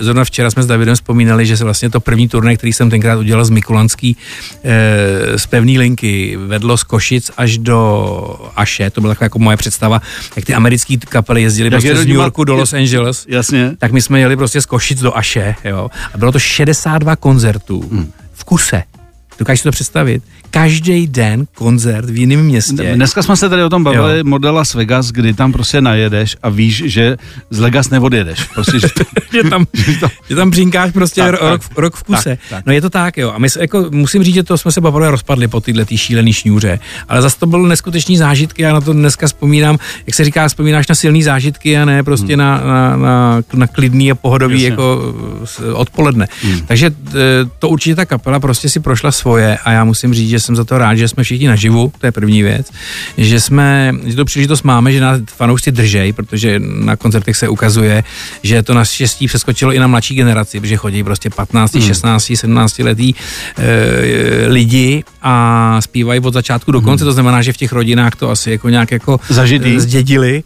Zrovna 0.00 0.24
včera 0.24 0.50
jsme 0.50 0.62
s 0.62 0.66
Davidem 0.66 0.94
vzpomínali, 0.94 1.46
že 1.46 1.56
se 1.56 1.64
vlastně 1.64 1.90
to 1.90 2.00
první 2.00 2.28
turné, 2.28 2.56
který 2.56 2.72
jsem 2.72 2.90
tenkrát 2.90 3.18
udělal 3.18 3.44
z 3.44 3.50
Mikulanský 3.50 4.16
z 5.36 5.46
pevné 5.46 5.78
linky, 5.78 6.36
vedlo 6.46 6.76
z 6.76 6.82
Košic 6.82 7.30
až 7.36 7.58
do 7.58 8.50
Aše, 8.56 8.90
to 8.90 9.00
byla 9.00 9.14
taková 9.14 9.24
jako 9.24 9.38
moje 9.38 9.56
představa, 9.56 10.02
jak 10.36 10.44
ty 10.44 10.54
americké 10.54 10.96
kapely 10.96 11.42
jezdili 11.42 11.70
prostě 11.70 11.96
z 11.96 12.06
New 12.06 12.16
Yorku 12.16 12.44
do 12.44 12.56
Los 12.56 12.72
Angeles. 12.72 13.26
Jasně. 13.28 13.72
Tak 13.78 13.92
my 13.92 14.02
jsme 14.02 14.20
jeli 14.20 14.36
prostě 14.36 14.62
z 14.62 14.66
Košic 14.66 15.00
do 15.00 15.16
Aše, 15.16 15.54
jo. 15.64 15.90
A 16.14 16.18
bylo 16.18 16.32
to 16.32 16.38
62 16.38 17.16
koncertů 17.16 17.88
hmm. 17.92 18.12
v 18.32 18.44
kuse. 18.44 18.82
Dokážeš 19.38 19.60
si 19.60 19.64
to 19.64 19.70
představit? 19.70 20.22
každý 20.50 21.06
den 21.06 21.46
koncert 21.54 22.10
v 22.10 22.16
jiném 22.16 22.40
městě. 22.40 22.92
Dneska 22.94 23.22
jsme 23.22 23.36
se 23.36 23.48
tady 23.48 23.64
o 23.64 23.68
tom 23.68 23.84
bavili, 23.84 24.18
jo. 24.18 24.24
model 24.24 24.54
Las 24.54 24.74
Vegas, 24.74 25.10
kdy 25.10 25.34
tam 25.34 25.52
prostě 25.52 25.80
najedeš 25.80 26.36
a 26.42 26.48
víš, 26.48 26.82
že 26.86 27.16
z 27.50 27.58
Vegas 27.58 27.90
neodjedeš. 27.90 28.44
Prostě, 28.44 28.80
že, 28.80 28.88
že, 29.32 29.50
tam, 29.50 29.66
že 30.28 30.36
tam 30.36 30.50
přinkáš 30.50 30.92
prostě 30.92 31.20
tak, 31.20 31.30
rok, 31.30 31.40
tak, 31.40 31.78
rok 31.78 31.96
v 31.96 32.02
kuse. 32.02 32.30
Tak, 32.30 32.38
tak. 32.50 32.66
No 32.66 32.72
je 32.72 32.80
to 32.80 32.90
tak, 32.90 33.16
jo. 33.16 33.32
A 33.34 33.38
my 33.38 33.50
se, 33.50 33.60
jako, 33.60 33.86
musím 33.90 34.24
říct, 34.24 34.34
že 34.34 34.42
to 34.42 34.58
jsme 34.58 34.72
se 34.72 34.80
poprvé 34.80 35.10
rozpadli 35.10 35.48
po 35.48 35.60
tyhle 35.60 35.84
tý 35.84 35.98
šílený 35.98 36.32
šňůře. 36.32 36.78
Ale 37.08 37.22
zase 37.22 37.38
to 37.38 37.46
byl 37.46 37.62
neskutečný 37.62 38.16
zážitky, 38.16 38.62
já 38.62 38.72
na 38.72 38.80
to 38.80 38.92
dneska 38.92 39.26
vzpomínám, 39.26 39.78
jak 40.06 40.14
se 40.14 40.24
říká, 40.24 40.48
vzpomínáš 40.48 40.88
na 40.88 40.94
silný 40.94 41.22
zážitky 41.22 41.78
a 41.78 41.84
ne 41.84 42.02
prostě 42.02 42.32
hmm. 42.32 42.38
na, 42.38 42.60
na, 42.60 42.96
na, 42.96 43.42
na 43.54 43.66
klidný 43.66 44.10
a 44.10 44.14
pohodový 44.14 44.54
Jasně. 44.54 44.70
jako 44.70 45.14
odpoledne. 45.74 46.28
Hmm. 46.42 46.60
Takže 46.66 46.90
to 47.58 47.68
určitě 47.68 47.94
ta 47.94 48.04
kapela 48.04 48.40
prostě 48.40 48.68
si 48.68 48.80
prošla 48.80 49.12
svou 49.12 49.27
svoje 49.28 49.58
a 49.58 49.72
já 49.72 49.84
musím 49.84 50.14
říct, 50.14 50.30
že 50.30 50.40
jsem 50.40 50.56
za 50.56 50.64
to 50.64 50.78
rád, 50.78 50.94
že 50.94 51.08
jsme 51.08 51.22
všichni 51.22 51.48
naživu, 51.48 51.92
to 52.00 52.06
je 52.06 52.12
první 52.12 52.42
věc, 52.42 52.72
že 53.18 53.40
jsme, 53.40 53.92
že 54.04 54.16
to 54.16 54.24
příležitost 54.24 54.62
máme, 54.62 54.92
že 54.92 55.00
nás 55.00 55.20
fanoušci 55.36 55.72
držej, 55.72 56.12
protože 56.12 56.56
na 56.60 56.96
koncertech 56.96 57.36
se 57.36 57.48
ukazuje, 57.48 58.04
že 58.42 58.62
to 58.62 58.74
naštěstí 58.74 59.26
přeskočilo 59.26 59.72
i 59.72 59.78
na 59.78 59.86
mladší 59.86 60.14
generaci, 60.14 60.60
protože 60.60 60.76
chodí 60.76 61.04
prostě 61.04 61.30
15, 61.30 61.74
mm. 61.74 61.82
16, 61.82 62.32
17 62.34 62.78
letý 62.78 63.12
e, 63.12 64.48
lidi 64.48 65.04
a 65.22 65.76
zpívají 65.80 66.20
od 66.20 66.34
začátku 66.34 66.72
do 66.72 66.80
konce, 66.80 67.04
mm. 67.04 67.08
to 67.08 67.12
znamená, 67.12 67.42
že 67.42 67.52
v 67.52 67.56
těch 67.56 67.72
rodinách 67.72 68.16
to 68.16 68.30
asi 68.30 68.50
jako 68.50 68.68
nějak 68.68 68.90
jako 68.92 69.20
Zažitý. 69.28 69.80
zdědili. 69.80 70.42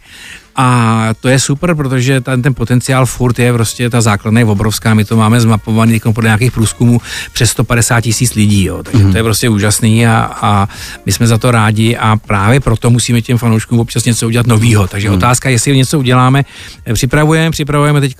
A 0.55 1.09
to 1.19 1.29
je 1.29 1.39
super, 1.39 1.75
protože 1.75 2.21
ten, 2.21 2.41
ten 2.41 2.53
potenciál 2.53 3.05
furt 3.05 3.39
je 3.39 3.53
prostě, 3.53 3.89
ta 3.89 4.01
základna 4.01 4.39
je 4.39 4.45
obrovská, 4.45 4.93
my 4.93 5.05
to 5.05 5.17
máme 5.17 5.41
zmapovaný 5.41 5.99
podle 6.13 6.27
nějakých 6.27 6.51
průzkumů 6.51 7.01
přes 7.33 7.49
150 7.49 8.01
tisíc 8.01 8.35
lidí, 8.35 8.65
jo, 8.65 8.83
takže 8.83 9.03
mm. 9.03 9.11
to 9.11 9.17
je 9.17 9.23
prostě 9.23 9.49
úžasný 9.49 10.07
a, 10.07 10.31
a 10.41 10.69
my 11.05 11.11
jsme 11.11 11.27
za 11.27 11.37
to 11.37 11.51
rádi 11.51 11.97
a 11.97 12.17
právě 12.17 12.59
proto 12.59 12.89
musíme 12.89 13.21
těm 13.21 13.37
fanouškům 13.37 13.79
občas 13.79 14.05
něco 14.05 14.27
udělat 14.27 14.47
novýho, 14.47 14.87
takže 14.87 15.09
mm. 15.09 15.15
otázka, 15.15 15.49
jestli 15.49 15.77
něco 15.77 15.99
uděláme, 15.99 16.45
připravujeme, 16.93 17.51
připravujeme 17.51 18.01
teď 18.01 18.15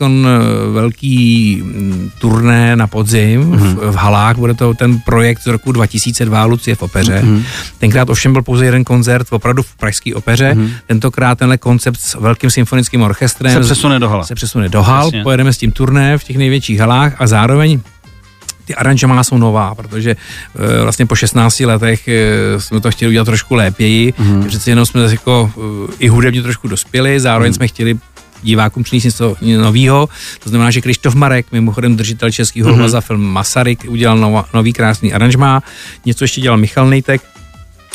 velký 0.73 1.61
mm, 1.63 2.11
turné 2.19 2.75
na 2.75 2.87
podzim 2.87 3.41
mm. 3.41 3.57
v, 3.57 3.91
v 3.91 3.95
halách, 3.95 4.37
bude 4.37 4.53
to 4.53 4.73
ten 4.73 4.99
projekt 4.99 5.41
z 5.41 5.47
roku 5.47 5.71
2002 5.71 6.45
Lucie 6.45 6.75
v 6.75 6.81
opeře, 6.81 7.21
mm. 7.23 7.43
tenkrát 7.79 8.09
ovšem 8.09 8.33
byl 8.33 8.41
pouze 8.41 8.65
jeden 8.65 8.83
koncert 8.83 9.27
opravdu 9.29 9.63
v 9.63 9.75
pražské 9.75 10.15
opeře, 10.15 10.53
mm. 10.53 10.71
tentokrát 10.87 11.37
tenhle 11.37 11.57
koncept 11.57 11.99
velkým 12.23 12.49
symfonickým 12.49 13.01
orchestrem. 13.01 13.53
Se 13.53 13.59
přesune 13.59 13.99
do 13.99 14.09
hala. 14.09 14.23
Se 14.23 14.35
přesune 14.35 14.69
do 14.69 14.83
hal, 14.83 15.05
Jasně. 15.05 15.23
pojedeme 15.23 15.53
s 15.53 15.57
tím 15.57 15.71
turné 15.71 16.17
v 16.17 16.23
těch 16.23 16.37
největších 16.37 16.79
halách 16.79 17.21
a 17.21 17.27
zároveň 17.27 17.79
ty 18.65 18.75
aranžemá 18.75 19.23
jsou 19.23 19.37
nová, 19.37 19.75
protože 19.75 20.11
e, 20.11 20.81
vlastně 20.81 21.05
po 21.05 21.15
16 21.15 21.59
letech 21.59 22.07
e, 22.07 22.31
jsme 22.57 22.79
to 22.79 22.91
chtěli 22.91 23.09
udělat 23.09 23.25
trošku 23.25 23.55
lépěji, 23.55 24.13
mm-hmm. 24.13 24.47
přece 24.47 24.71
jenom 24.71 24.85
jsme 24.85 25.01
jako 25.01 25.51
e, 25.57 25.93
i 25.99 26.07
hudebně 26.07 26.41
trošku 26.41 26.67
dospěli, 26.67 27.19
zároveň 27.19 27.49
mm. 27.49 27.53
jsme 27.53 27.67
chtěli 27.67 27.97
divákům 28.43 28.83
přinést 28.83 29.03
něco 29.03 29.35
nového. 29.57 30.09
To 30.43 30.49
znamená, 30.49 30.71
že 30.71 30.81
Krištof 30.81 31.15
Marek, 31.15 31.45
mimochodem 31.51 31.95
držitel 31.95 32.31
českého 32.31 32.71
mm-hmm. 32.71 32.87
za 32.87 33.01
film 33.01 33.21
Masaryk, 33.21 33.85
udělal 33.87 34.17
nová, 34.17 34.45
nový 34.53 34.73
krásný 34.73 35.13
aranžmá, 35.13 35.63
něco 36.05 36.23
ještě 36.23 36.41
dělal 36.41 36.57
Michal 36.57 36.89
Nejtek, 36.89 37.21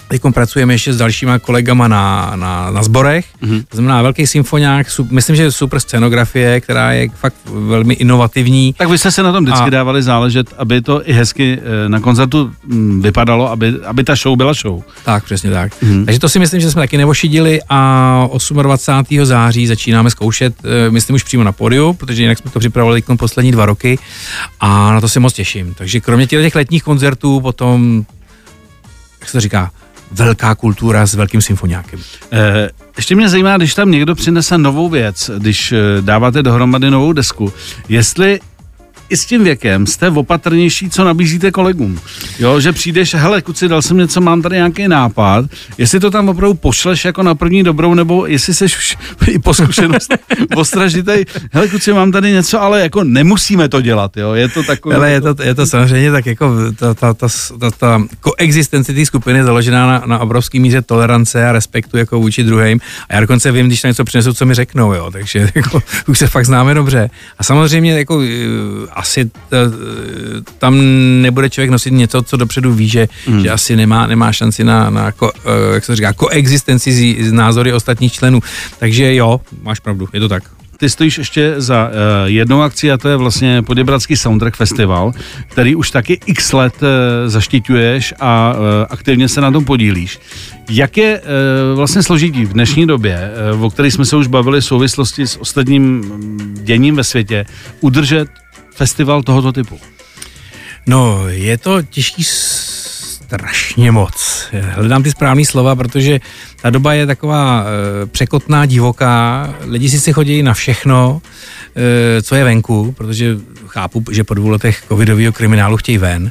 Teď 0.08 0.22
pracujeme 0.34 0.74
ještě 0.74 0.92
s 0.92 0.96
dalšíma 0.96 1.38
kolegama 1.38 1.88
na, 1.88 2.32
na, 2.36 2.70
na 2.70 2.82
zborech, 2.82 3.26
mm-hmm. 3.42 3.64
to 3.68 3.76
znamená 3.76 4.02
velký 4.02 4.26
symfoniák, 4.26 4.86
myslím, 5.10 5.36
že 5.36 5.52
super 5.52 5.80
scenografie, 5.80 6.60
která 6.60 6.92
je 6.92 7.08
fakt 7.08 7.34
velmi 7.44 7.94
inovativní. 7.94 8.74
Tak 8.78 8.88
vy 8.88 8.98
jste 8.98 9.10
se 9.10 9.22
na 9.22 9.32
tom 9.32 9.44
vždycky 9.44 9.66
a... 9.66 9.70
dávali 9.70 10.02
záležet, 10.02 10.54
aby 10.58 10.82
to 10.82 11.08
i 11.08 11.12
hezky 11.12 11.58
eh, 11.58 11.88
na 11.88 12.00
koncertu 12.00 12.50
mm, 12.66 13.02
vypadalo, 13.02 13.50
aby, 13.50 13.74
aby 13.86 14.04
ta 14.04 14.14
show 14.14 14.36
byla 14.36 14.52
show. 14.52 14.82
Tak, 15.04 15.24
přesně 15.24 15.50
tak. 15.50 15.72
Mm-hmm. 15.82 16.04
Takže 16.04 16.20
to 16.20 16.28
si 16.28 16.38
myslím, 16.38 16.60
že 16.60 16.70
jsme 16.70 16.82
taky 16.82 16.98
nevošidili 16.98 17.60
a 17.68 18.28
28. 18.62 19.24
září 19.24 19.66
začínáme 19.66 20.10
zkoušet, 20.10 20.54
eh, 20.64 20.90
myslím 20.90 21.16
už 21.16 21.22
přímo 21.22 21.44
na 21.44 21.52
podiu, 21.52 21.92
protože 21.92 22.22
jinak 22.22 22.38
jsme 22.38 22.50
to 22.50 22.58
připravovali 22.58 23.02
poslední 23.18 23.52
dva 23.52 23.66
roky 23.66 23.98
a 24.60 24.92
na 24.92 25.00
to 25.00 25.08
se 25.08 25.20
moc 25.20 25.32
těším. 25.32 25.74
Takže 25.74 26.00
kromě 26.00 26.26
těch 26.26 26.54
letních 26.54 26.82
koncertů 26.82 27.40
potom, 27.40 28.04
jak 29.20 29.28
se 29.28 29.32
to 29.32 29.40
říká, 29.40 29.70
velká 30.10 30.54
kultura 30.54 31.06
s 31.06 31.14
velkým 31.14 31.42
symfoniákem. 31.42 32.00
Eh, 32.32 32.70
ještě 32.96 33.16
mě 33.16 33.28
zajímá, 33.28 33.56
když 33.56 33.74
tam 33.74 33.90
někdo 33.90 34.14
přinese 34.14 34.58
novou 34.58 34.88
věc, 34.88 35.30
když 35.38 35.72
eh, 35.72 35.76
dáváte 36.00 36.42
dohromady 36.42 36.90
novou 36.90 37.12
desku, 37.12 37.52
jestli 37.88 38.40
i 39.08 39.16
s 39.16 39.26
tím 39.26 39.44
věkem 39.44 39.86
jste 39.86 40.10
opatrnější, 40.10 40.90
co 40.90 41.04
nabízíte 41.04 41.50
kolegům. 41.50 42.00
Jo, 42.38 42.60
že 42.60 42.72
přijdeš, 42.72 43.14
hele, 43.14 43.42
kuci, 43.42 43.68
dal 43.68 43.82
jsem 43.82 43.96
něco, 43.96 44.20
mám 44.20 44.42
tady 44.42 44.56
nějaký 44.56 44.88
nápad, 44.88 45.44
jestli 45.78 46.00
to 46.00 46.10
tam 46.10 46.28
opravdu 46.28 46.54
pošleš 46.54 47.04
jako 47.04 47.22
na 47.22 47.34
první 47.34 47.62
dobrou, 47.62 47.94
nebo 47.94 48.26
jestli 48.26 48.54
jsi 48.54 48.64
už 48.64 48.96
i 49.26 49.38
po 49.38 49.54
zkušenosti 49.54 50.14
ostražitej, 50.56 51.24
hele, 51.52 51.68
kuci, 51.68 51.92
mám 51.92 52.12
tady 52.12 52.32
něco, 52.32 52.62
ale 52.62 52.80
jako 52.80 53.04
nemusíme 53.04 53.68
to 53.68 53.80
dělat, 53.80 54.16
jo, 54.16 54.32
je 54.32 54.48
to 54.48 54.62
takové. 54.62 54.94
Ale 54.94 55.10
je 55.10 55.20
to, 55.20 55.34
je 55.42 55.54
to 55.54 55.66
samozřejmě 55.66 56.12
tak 56.12 56.26
jako 56.26 56.54
ta, 56.76 56.94
ta, 56.94 57.14
ta, 57.14 57.26
ta, 57.60 57.70
ta 57.70 58.02
koexistence 58.20 58.92
té 58.92 59.06
skupiny 59.06 59.38
je 59.38 59.44
založená 59.44 59.86
na, 59.86 60.02
na 60.06 60.18
obrovský 60.18 60.60
míře 60.60 60.82
tolerance 60.82 61.48
a 61.48 61.52
respektu 61.52 61.96
jako 61.96 62.20
vůči 62.20 62.42
druhým. 62.42 62.80
A 63.08 63.14
já 63.14 63.20
dokonce 63.20 63.52
vím, 63.52 63.66
když 63.66 63.82
tam 63.82 63.88
něco 63.88 64.04
přinesu, 64.04 64.32
co 64.32 64.46
mi 64.46 64.54
řeknou, 64.54 64.92
jo, 64.92 65.10
takže 65.10 65.50
jako, 65.54 65.82
už 66.06 66.18
se 66.18 66.26
fakt 66.26 66.46
známe 66.46 66.74
dobře. 66.74 67.10
A 67.38 67.44
samozřejmě 67.44 67.98
jako 67.98 68.22
asi 68.98 69.24
t, 69.24 69.56
tam 70.58 70.78
nebude 71.22 71.50
člověk 71.50 71.70
nosit 71.70 71.90
něco, 71.90 72.22
co 72.22 72.36
dopředu 72.36 72.72
ví, 72.72 72.88
že, 72.88 73.08
mm. 73.28 73.42
že 73.42 73.50
asi 73.50 73.76
nemá, 73.76 74.06
nemá 74.06 74.32
šanci 74.32 74.64
na, 74.64 74.90
na 74.90 75.12
ko, 75.12 75.32
eh, 75.36 75.74
jak 75.74 75.84
se 75.84 75.96
říká, 75.96 76.12
koexistenci 76.12 76.92
z, 76.92 77.28
z 77.28 77.32
názory 77.32 77.72
ostatních 77.72 78.12
členů. 78.12 78.40
Takže 78.78 79.14
jo, 79.14 79.40
máš 79.62 79.80
pravdu, 79.80 80.08
je 80.12 80.20
to 80.20 80.28
tak 80.28 80.42
ty 80.78 80.90
stojíš 80.90 81.18
ještě 81.18 81.54
za 81.56 81.88
uh, 81.88 81.92
jednou 82.24 82.62
akcí 82.62 82.90
a 82.90 82.96
to 82.96 83.08
je 83.08 83.16
vlastně 83.16 83.62
Poděbradský 83.62 84.16
Soundtrack 84.16 84.56
Festival, 84.56 85.12
který 85.48 85.74
už 85.74 85.90
taky 85.90 86.20
x 86.26 86.52
let 86.52 86.74
uh, 86.82 86.88
zaštiťuješ 87.26 88.14
a 88.20 88.52
uh, 88.52 88.60
aktivně 88.90 89.28
se 89.28 89.40
na 89.40 89.50
tom 89.50 89.64
podílíš. 89.64 90.18
Jak 90.70 90.96
je 90.96 91.20
uh, 91.20 91.76
vlastně 91.76 92.02
složitý 92.02 92.44
v 92.44 92.52
dnešní 92.52 92.86
době, 92.86 93.30
uh, 93.54 93.64
o 93.64 93.70
které 93.70 93.90
jsme 93.90 94.04
se 94.04 94.16
už 94.16 94.26
bavili 94.26 94.60
v 94.60 94.64
souvislosti 94.64 95.26
s 95.26 95.36
ostatním 95.40 95.82
mm, 95.82 96.56
děním 96.62 96.96
ve 96.96 97.04
světě, 97.04 97.46
udržet 97.80 98.28
festival 98.78 99.22
tohoto 99.22 99.52
typu? 99.52 99.80
No, 100.86 101.28
je 101.28 101.58
to 101.58 101.82
těžký 101.82 102.24
strašně 103.28 103.92
moc. 103.92 104.48
Hledám 104.60 105.02
ty 105.02 105.10
správné 105.10 105.44
slova, 105.44 105.76
protože 105.76 106.20
ta 106.62 106.70
doba 106.70 106.94
je 106.94 107.06
taková 107.06 107.64
e, 107.64 108.06
překotná, 108.06 108.66
divoká, 108.66 109.48
lidi 109.64 109.88
si 109.88 110.00
si 110.00 110.12
chodí 110.12 110.42
na 110.42 110.54
všechno, 110.54 111.22
e, 111.76 112.22
co 112.22 112.34
je 112.34 112.44
venku, 112.44 112.94
protože 112.98 113.36
chápu, 113.66 114.04
že 114.10 114.24
po 114.24 114.34
dvou 114.34 114.48
letech 114.48 114.82
covidového 114.88 115.32
kriminálu 115.32 115.76
chtějí 115.76 115.98
ven. 115.98 116.30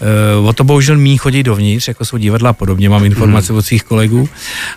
E, 0.00 0.48
o 0.48 0.52
to 0.52 0.64
bohužel 0.64 0.96
mý 0.96 1.18
chodí 1.18 1.42
dovnitř, 1.42 1.88
jako 1.88 2.04
jsou 2.04 2.16
divadla 2.16 2.50
a 2.50 2.52
podobně, 2.52 2.88
mám 2.88 3.04
informace 3.04 3.52
mm. 3.52 3.58
od 3.58 3.62
svých 3.62 3.84
kolegů. 3.84 4.28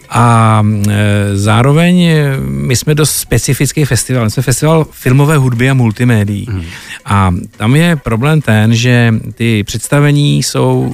A 0.10 0.64
e, 0.90 1.38
zároveň 1.38 2.12
my 2.46 2.76
jsme 2.76 2.96
dost 2.96 3.16
specifický 3.16 3.86
festival, 3.86 4.30
jsme 4.30 4.44
festival 4.44 4.86
filmové 4.92 5.38
hudby 5.38 5.70
a 5.70 5.74
multimédií. 5.74 6.48
Mm. 6.52 6.64
A 7.06 7.32
tam 7.58 7.76
je 7.76 7.96
problém 7.96 8.42
ten, 8.42 8.76
že 8.76 9.14
ty 9.36 9.64
představení 9.64 10.44
jsou 10.44 10.94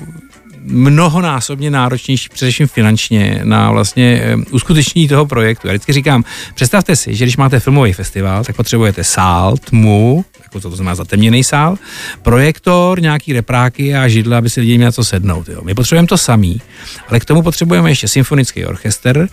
mnohonásobně 0.68 1.72
náročnější, 1.72 2.30
především 2.30 2.68
finančně, 2.68 3.42
na 3.44 3.72
vlastně 3.72 4.22
eh, 4.24 4.36
uskutečnění 4.52 5.08
toho 5.08 5.26
projektu. 5.26 5.68
Já 5.68 5.74
vždycky 5.74 5.94
říkám, 5.94 6.24
představte 6.54 6.96
si, 6.96 7.16
že 7.16 7.26
když 7.26 7.38
máte 7.38 7.60
filmový 7.60 7.94
festival, 7.94 8.44
tak 8.44 8.56
potřebujete 8.56 9.04
sál, 9.04 9.58
tmu, 9.58 10.26
jako 10.48 10.60
to, 10.60 10.70
to 10.70 10.76
znamená 10.76 10.96
zatemněný 10.96 11.44
sál, 11.44 11.78
projektor, 12.22 13.02
nějaký 13.02 13.34
repráky 13.34 13.96
a 13.96 14.08
židle, 14.08 14.38
aby 14.38 14.50
si 14.50 14.60
lidi 14.62 14.78
měli 14.78 14.94
co 14.94 15.04
sednout. 15.04 15.50
Jo. 15.50 15.62
My 15.64 15.74
potřebujeme 15.74 16.08
to 16.08 16.18
samý, 16.18 16.62
ale 17.10 17.20
k 17.20 17.26
tomu 17.26 17.42
potřebujeme 17.42 17.92
ještě 17.92 18.08
symfonický 18.08 18.66
orchestr. 18.66 19.28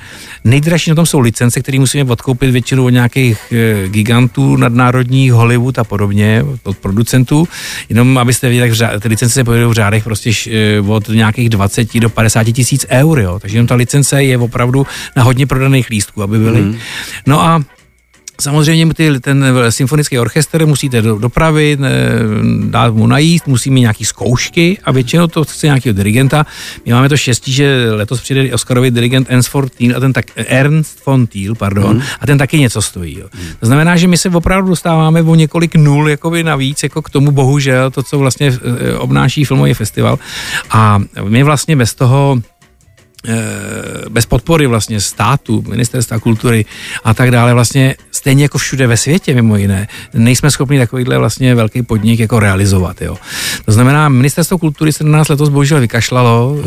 Nejdražší 0.44 0.90
na 0.90 0.96
tom 0.96 1.06
jsou 1.06 1.20
licence, 1.20 1.60
které 1.60 1.78
musíme 1.78 2.10
odkoupit 2.10 2.50
většinou 2.50 2.84
od 2.84 2.90
nějakých 2.90 3.52
eh, 3.52 3.88
gigantů, 3.88 4.56
nadnárodních, 4.56 5.32
Hollywood 5.32 5.78
a 5.78 5.84
podobně, 5.84 6.44
od 6.62 6.78
producentů. 6.78 7.48
Jenom 7.88 8.18
abyste 8.18 8.48
věděli, 8.48 8.76
tak 8.76 9.02
ty 9.02 9.08
licence 9.08 9.34
se 9.34 9.44
pojedou 9.44 9.70
v 9.70 9.72
řádech 9.72 10.04
prostě 10.04 10.30
eh, 10.50 10.80
od 10.80 11.08
nějakých 11.08 11.48
20 11.48 11.98
do 11.98 12.10
50 12.10 12.44
tisíc 12.44 12.86
eur, 12.90 13.20
jo. 13.20 13.38
takže 13.38 13.56
jenom 13.56 13.66
ta 13.66 13.74
licence 13.74 14.22
je 14.22 14.38
opravdu 14.38 14.86
na 15.16 15.22
hodně 15.22 15.46
prodaných 15.46 15.90
lístků, 15.90 16.22
aby 16.22 16.38
byly. 16.38 16.60
Mm. 16.60 16.78
No 17.26 17.42
a 17.42 17.62
Samozřejmě 18.40 18.94
ty, 18.94 19.20
ten 19.20 19.44
symfonický 19.68 20.18
orchestr 20.18 20.66
musíte 20.66 21.02
do, 21.02 21.18
dopravit, 21.18 21.80
dát 22.64 22.94
mu 22.94 23.06
najíst, 23.06 23.46
musí 23.46 23.70
mít 23.70 23.80
nějaký 23.80 24.04
zkoušky 24.04 24.78
a 24.84 24.92
většinou 24.92 25.26
to 25.26 25.44
chce 25.44 25.66
nějakého 25.66 25.92
dirigenta. 25.92 26.46
My 26.86 26.92
máme 26.92 27.08
to 27.08 27.16
štěstí, 27.16 27.52
že 27.52 27.86
letos 27.90 28.20
přijde 28.20 28.54
Oscarový 28.54 28.90
dirigent 28.90 29.26
Ernst 29.30 29.52
von 29.52 29.68
Thiel, 29.68 29.96
a 29.96 30.00
ten 30.00 30.12
tak, 30.12 30.24
Ernst 30.36 31.06
von 31.06 31.26
Thiel, 31.26 31.54
pardon, 31.54 31.96
mm. 31.96 32.02
a 32.20 32.26
ten 32.26 32.38
taky 32.38 32.58
něco 32.58 32.82
stojí. 32.82 33.18
Jo. 33.18 33.26
Mm. 33.34 33.48
To 33.60 33.66
znamená, 33.66 33.96
že 33.96 34.08
my 34.08 34.18
se 34.18 34.28
opravdu 34.28 34.68
dostáváme 34.68 35.22
o 35.22 35.34
několik 35.34 35.74
nul 35.74 36.08
jakoby 36.08 36.42
navíc, 36.42 36.82
jako 36.82 37.02
k 37.02 37.10
tomu 37.10 37.30
bohužel, 37.30 37.90
to, 37.90 38.02
co 38.02 38.18
vlastně 38.18 38.52
eh, 38.52 38.94
obnáší 38.94 39.44
filmový 39.44 39.74
festival. 39.74 40.18
A 40.70 40.98
my 41.28 41.42
vlastně 41.42 41.76
bez 41.76 41.94
toho 41.94 42.38
eh, 42.38 42.53
bez 44.08 44.26
podpory 44.26 44.66
vlastně 44.66 45.00
státu, 45.00 45.64
ministerstva 45.68 46.18
kultury 46.18 46.64
a 47.04 47.14
tak 47.14 47.30
dále, 47.30 47.54
vlastně 47.54 47.94
stejně 48.10 48.42
jako 48.44 48.58
všude 48.58 48.86
ve 48.86 48.96
světě 48.96 49.34
mimo 49.34 49.56
jiné, 49.56 49.88
nejsme 50.14 50.50
schopni 50.50 50.78
takovýhle 50.78 51.18
vlastně 51.18 51.54
velký 51.54 51.82
podnik 51.82 52.20
jako 52.20 52.40
realizovat. 52.40 53.02
Jo. 53.02 53.16
To 53.64 53.72
znamená, 53.72 54.08
ministerstvo 54.08 54.58
kultury 54.58 54.92
se 54.92 55.04
na 55.04 55.18
nás 55.18 55.28
letos 55.28 55.48
bohužel 55.48 55.80
vykašlalo, 55.80 56.50
hmm. 56.50 56.64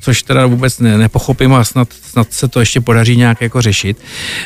což 0.00 0.22
teda 0.22 0.46
vůbec 0.46 0.78
ne, 0.78 0.98
nepochopím 0.98 1.54
a 1.54 1.64
snad, 1.64 1.88
snad 2.10 2.32
se 2.32 2.48
to 2.48 2.60
ještě 2.60 2.80
podaří 2.80 3.16
nějak 3.16 3.40
jako 3.40 3.62
řešit. 3.62 3.98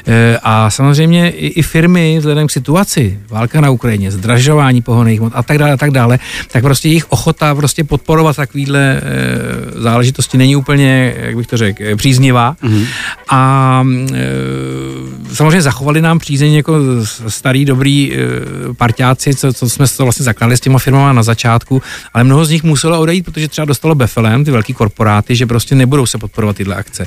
Eh, 0.07 0.39
a 0.43 0.71
samozřejmě 0.71 1.31
i, 1.31 1.47
i 1.47 1.63
firmy 1.63 2.19
vzhledem 2.19 2.47
k 2.47 2.51
situaci, 2.51 3.19
válka 3.29 3.61
na 3.61 3.71
Ukrajině, 3.71 4.11
zdražování 4.11 4.83
pohonných 4.83 5.21
a 5.33 5.43
tak 5.43 5.59
dále, 5.59 5.73
a 5.73 5.77
tak 5.77 5.91
dále, 5.91 6.19
tak 6.53 6.63
prostě 6.63 6.89
jejich 6.89 7.13
ochota 7.13 7.55
prostě 7.55 7.85
podporovat 7.85 8.37
takovýhle 8.37 9.01
záležitosti 9.75 10.39
není 10.39 10.57
úplně, 10.57 11.15
jak 11.17 11.37
bych 11.37 11.47
to 11.51 11.57
řekl, 11.57 11.97
příznivá. 11.97 12.57
Mm-hmm. 12.63 12.87
A 13.31 13.85
e, 14.15 15.35
samozřejmě 15.35 15.63
zachovali 15.63 16.03
nám 16.03 16.19
přízeň 16.19 16.53
jako 16.53 16.75
starý, 17.29 17.65
dobrý 17.65 18.13
e, 18.13 18.19
parťáci, 18.75 19.35
co, 19.35 19.53
co 19.53 19.69
jsme 19.69 19.87
to 19.97 20.03
vlastně 20.03 20.25
zakládali 20.25 20.57
s 20.57 20.61
těma 20.61 20.79
firmama 20.79 21.13
na 21.13 21.23
začátku, 21.23 21.83
ale 22.15 22.25
mnoho 22.25 22.45
z 22.45 22.51
nich 22.51 22.63
muselo 22.63 23.01
odejít, 23.01 23.25
protože 23.25 23.49
třeba 23.49 23.65
dostalo 23.65 23.95
Befelem, 23.95 24.45
ty 24.45 24.51
velký 24.51 24.75
korporáty, 24.75 25.37
že 25.37 25.47
prostě 25.47 25.75
nebudou 25.75 26.07
se 26.07 26.19
podporovat 26.19 26.57
tyhle 26.57 26.77
akce. 26.77 27.07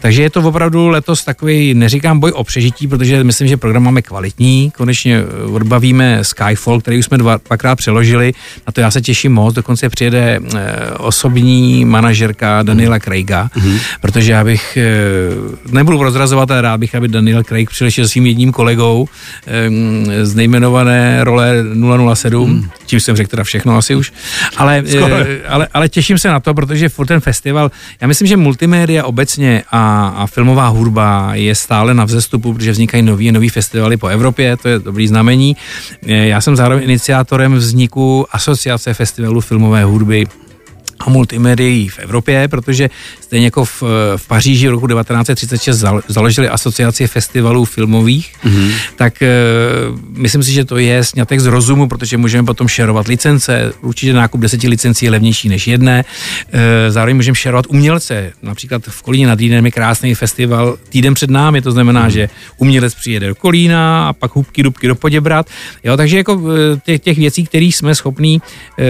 Takže 0.00 0.22
je 0.22 0.30
to 0.30 0.40
opravdu 0.40 0.88
letos 0.88 1.24
takový, 1.24 1.74
neříkám 1.74 2.20
boj 2.20 2.32
o 2.34 2.44
přežití, 2.44 2.88
protože 2.88 3.24
myslím, 3.24 3.48
že 3.48 3.56
program 3.56 3.82
máme 3.82 4.02
kvalitní, 4.02 4.72
konečně 4.76 5.24
odbavíme 5.52 6.18
Skyfall, 6.22 6.80
který 6.80 6.98
už 6.98 7.04
jsme 7.04 7.18
dva, 7.18 7.38
dvakrát 7.46 7.76
přeložili, 7.76 8.32
na 8.66 8.72
to 8.72 8.80
já 8.80 8.90
se 8.90 9.00
těším 9.00 9.32
moc, 9.32 9.54
dokonce 9.54 9.88
přijede 9.88 10.40
e, 10.40 10.40
osobní 10.98 11.84
manažerka 11.84 12.62
Daniela 12.62 12.98
Craiga, 12.98 13.50
mm-hmm. 13.56 13.75
Protože 14.00 14.32
já 14.32 14.44
bych, 14.44 14.76
e, 14.76 14.84
nebudu 15.72 15.98
prozrazovat, 15.98 16.50
ale 16.50 16.60
rád 16.60 16.80
bych, 16.80 16.94
aby 16.94 17.08
Daniel 17.08 17.44
Craig 17.44 17.70
přišel 17.70 18.08
s 18.08 18.10
svým 18.10 18.26
jedním 18.26 18.52
kolegou 18.52 19.08
z 20.22 20.34
nejmenované 20.34 21.24
role 21.24 21.54
007, 22.14 22.50
mm. 22.50 22.68
čím 22.86 23.00
jsem 23.00 23.16
řekl 23.16 23.30
teda 23.30 23.44
všechno 23.44 23.76
asi 23.76 23.94
už, 23.94 24.12
ale, 24.56 24.82
e, 24.86 25.40
ale, 25.48 25.68
ale 25.72 25.88
těším 25.88 26.18
se 26.18 26.28
na 26.28 26.40
to, 26.40 26.54
protože 26.54 26.88
furt 26.88 27.06
ten 27.06 27.20
festival, 27.20 27.70
já 28.00 28.06
myslím, 28.06 28.28
že 28.28 28.36
multimédia 28.36 29.04
obecně 29.04 29.62
a, 29.70 30.08
a 30.08 30.26
filmová 30.26 30.68
hudba 30.68 31.30
je 31.34 31.54
stále 31.54 31.94
na 31.94 32.04
vzestupu, 32.04 32.54
protože 32.54 32.72
vznikají 32.72 33.02
nový 33.02 33.32
nový 33.32 33.48
festivaly 33.48 33.96
po 33.96 34.06
Evropě, 34.06 34.56
to 34.56 34.68
je 34.68 34.78
dobrý 34.78 35.08
znamení. 35.08 35.56
Já 36.02 36.40
jsem 36.40 36.56
zároveň 36.56 36.84
iniciátorem 36.84 37.54
vzniku 37.54 38.26
asociace 38.30 38.94
festivalu 38.94 39.40
filmové 39.40 39.84
hudby 39.84 40.26
a 41.00 41.10
multimedií 41.10 41.88
v 41.88 41.98
Evropě, 41.98 42.48
protože 42.48 42.90
stejně 43.20 43.46
jako 43.46 43.64
v, 43.64 43.82
v 44.16 44.26
Paříži 44.26 44.68
v 44.68 44.70
roku 44.70 44.86
1936 44.86 45.84
založili 46.08 46.48
asociaci 46.48 47.06
festivalů 47.06 47.64
filmových, 47.64 48.34
mm-hmm. 48.44 48.70
tak 48.96 49.14
uh, 49.22 50.00
myslím 50.18 50.42
si, 50.42 50.52
že 50.52 50.64
to 50.64 50.78
je 50.78 51.04
snětek 51.04 51.40
z 51.40 51.46
rozumu, 51.46 51.88
protože 51.88 52.16
můžeme 52.16 52.46
potom 52.46 52.68
šerovat 52.68 53.08
licence, 53.08 53.72
určitě 53.82 54.12
nákup 54.12 54.40
deseti 54.40 54.68
licencí 54.68 55.04
je 55.04 55.10
levnější 55.10 55.48
než 55.48 55.66
jedné, 55.66 56.04
uh, 56.04 56.60
zároveň 56.88 57.16
můžeme 57.16 57.34
šerovat 57.34 57.66
umělce, 57.68 58.32
například 58.42 58.82
v 58.88 59.02
Kolíně 59.02 59.26
nad 59.26 59.38
Rýnem 59.38 59.66
je 59.66 59.70
krásný 59.70 60.14
festival 60.14 60.76
týden 60.88 61.14
před 61.14 61.30
námi, 61.30 61.62
to 61.62 61.70
znamená, 61.70 62.08
mm-hmm. 62.08 62.12
že 62.12 62.28
umělec 62.56 62.94
přijede 62.94 63.26
do 63.28 63.34
Kolína 63.34 64.08
a 64.08 64.12
pak 64.12 64.36
hubky, 64.36 64.62
dubky 64.62 64.88
do 64.88 64.94
Poděbrat, 64.94 65.46
jo, 65.84 65.96
takže 65.96 66.16
jako 66.16 66.42
eh, 66.74 66.80
těch, 66.84 67.00
těch 67.00 67.18
věcí, 67.18 67.44
kterých 67.44 67.76
jsme 67.76 67.94
schopní 67.94 68.40
uh, 68.40 68.84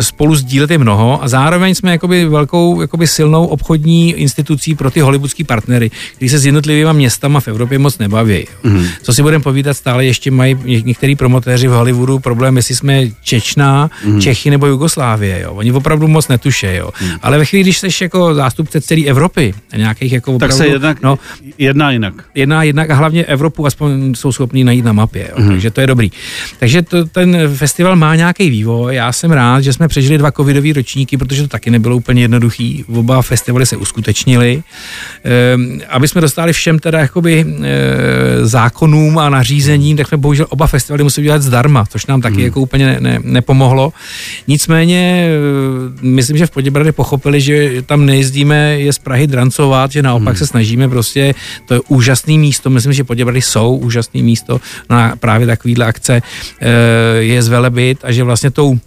spolu 0.00 0.34
sdílet 0.34 0.70
je 0.70 0.78
mnoho 0.78 1.22
a 1.22 1.28
zároveň 1.28 1.51
jsme 1.60 1.90
jakoby 1.90 2.24
velkou 2.24 2.80
jakoby 2.80 3.06
silnou 3.06 3.46
obchodní 3.46 4.14
institucí 4.14 4.74
pro 4.74 4.90
ty 4.90 5.00
hollywoodský 5.00 5.44
partnery, 5.44 5.90
kteří 6.16 6.28
se 6.28 6.38
s 6.38 6.46
jednotlivými 6.46 6.92
městama 6.92 7.40
v 7.40 7.48
Evropě 7.48 7.78
moc 7.78 7.98
nebaví. 7.98 8.46
Mm. 8.62 8.86
Co 9.02 9.14
si 9.14 9.22
budeme 9.22 9.44
povídat, 9.44 9.76
stále 9.76 10.04
ještě 10.04 10.30
mají 10.30 10.56
některý 10.84 11.16
promotéři 11.16 11.68
v 11.68 11.70
Hollywoodu 11.70 12.18
problém, 12.18 12.56
jestli 12.56 12.74
jsme 12.76 13.02
Čečná, 13.22 13.90
mm. 14.04 14.20
Čechy 14.20 14.50
nebo 14.50 14.66
Jugoslávie. 14.66 15.40
Jo. 15.40 15.52
Oni 15.52 15.72
opravdu 15.72 16.08
moc 16.08 16.28
netuší. 16.28 16.66
Jo. 16.66 16.90
Mm. 17.02 17.10
Ale 17.22 17.38
ve 17.38 17.44
chvíli, 17.44 17.62
když 17.62 17.78
jsi 17.78 17.88
jako 18.04 18.34
zástupce 18.34 18.80
celé 18.80 19.04
Evropy, 19.04 19.54
nějakých 19.76 20.12
jako 20.12 20.34
opravdu, 20.34 20.56
tak 20.56 20.66
se 20.66 20.68
jednak, 20.68 21.02
no, 21.02 21.18
jedná 21.58 21.90
jinak. 21.90 22.14
Jedná 22.34 22.62
jinak 22.62 22.90
a 22.90 22.94
hlavně 22.94 23.24
Evropu 23.24 23.66
aspoň 23.66 24.14
jsou 24.14 24.32
schopní 24.32 24.64
najít 24.64 24.84
na 24.84 24.92
mapě. 24.92 25.28
Jo. 25.30 25.42
Mm. 25.42 25.48
Takže 25.48 25.70
to 25.70 25.80
je 25.80 25.86
dobrý. 25.86 26.10
Takže 26.58 26.82
to, 26.82 27.04
ten 27.04 27.36
festival 27.56 27.96
má 27.96 28.16
nějaký 28.16 28.50
vývoj. 28.50 28.94
Já 28.94 29.12
jsem 29.12 29.30
rád, 29.32 29.60
že 29.60 29.72
jsme 29.72 29.88
přežili 29.88 30.18
dva 30.18 30.32
covidové 30.32 30.72
ročníky, 30.72 31.16
protože 31.16 31.41
to 31.42 31.48
taky 31.48 31.70
nebylo 31.70 31.96
úplně 31.96 32.22
jednoduchý. 32.22 32.84
Oba 32.94 33.22
festivaly 33.22 33.66
se 33.66 33.76
uskutečnili, 33.76 34.62
ehm, 35.24 35.80
aby 35.88 36.08
jsme 36.08 36.20
dostali 36.20 36.52
všem 36.52 36.78
teda 36.78 36.98
jakoby 36.98 37.44
eh, 37.46 38.46
zákonům 38.46 39.18
a 39.18 39.30
nařízením, 39.30 39.96
tak 39.96 40.08
jsme 40.08 40.16
bohužel 40.16 40.46
oba 40.48 40.66
festivaly 40.66 41.04
museli 41.04 41.24
dělat 41.24 41.42
zdarma, 41.42 41.84
což 41.90 42.06
nám 42.06 42.20
taky 42.20 42.36
hmm. 42.36 42.44
jako 42.44 42.60
úplně 42.60 42.86
ne, 42.86 42.96
ne, 43.00 43.18
nepomohlo. 43.22 43.92
Nicméně 44.48 45.28
eh, 45.28 46.06
myslím, 46.06 46.36
že 46.36 46.46
v 46.46 46.50
Poděbradě 46.50 46.92
pochopili, 46.92 47.40
že 47.40 47.82
tam 47.82 48.06
nejezdíme 48.06 48.80
je 48.80 48.92
z 48.92 48.98
Prahy 48.98 49.26
drancovat, 49.26 49.92
že 49.92 50.02
naopak 50.02 50.34
hmm. 50.34 50.36
se 50.36 50.46
snažíme 50.46 50.88
prostě, 50.88 51.34
to 51.66 51.74
je 51.74 51.80
úžasné 51.88 52.38
místo, 52.38 52.70
myslím, 52.70 52.92
že 52.92 53.04
Poděbrady 53.04 53.42
jsou 53.42 53.76
úžasné 53.76 54.22
místo 54.22 54.60
na 54.90 55.16
právě 55.16 55.46
takovýhle 55.46 55.86
akce 55.86 56.22
eh, 56.60 56.68
je 57.18 57.42
zvelebit 57.42 57.98
a 58.02 58.12
že 58.12 58.24
vlastně 58.24 58.50
tou 58.50 58.78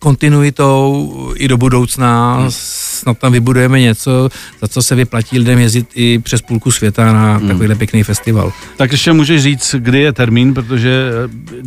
kontinuitou 0.00 1.32
i 1.36 1.48
do 1.48 1.56
budoucna 1.56 2.36
hmm 2.36 2.89
snad 3.00 3.18
tam 3.18 3.32
vybudujeme 3.32 3.80
něco, 3.80 4.28
za 4.60 4.68
co 4.68 4.82
se 4.82 4.94
vyplatí 4.94 5.38
lidem 5.38 5.58
jezdit 5.58 5.86
i 5.94 6.18
přes 6.18 6.42
půlku 6.42 6.70
světa 6.70 7.12
na 7.12 7.36
hmm. 7.36 7.48
takovýhle 7.48 7.74
pěkný 7.74 8.02
festival. 8.02 8.52
Tak 8.76 8.92
ještě 8.92 9.12
můžeš 9.12 9.42
říct, 9.42 9.74
kdy 9.78 10.00
je 10.00 10.12
termín, 10.12 10.54
protože 10.54 11.10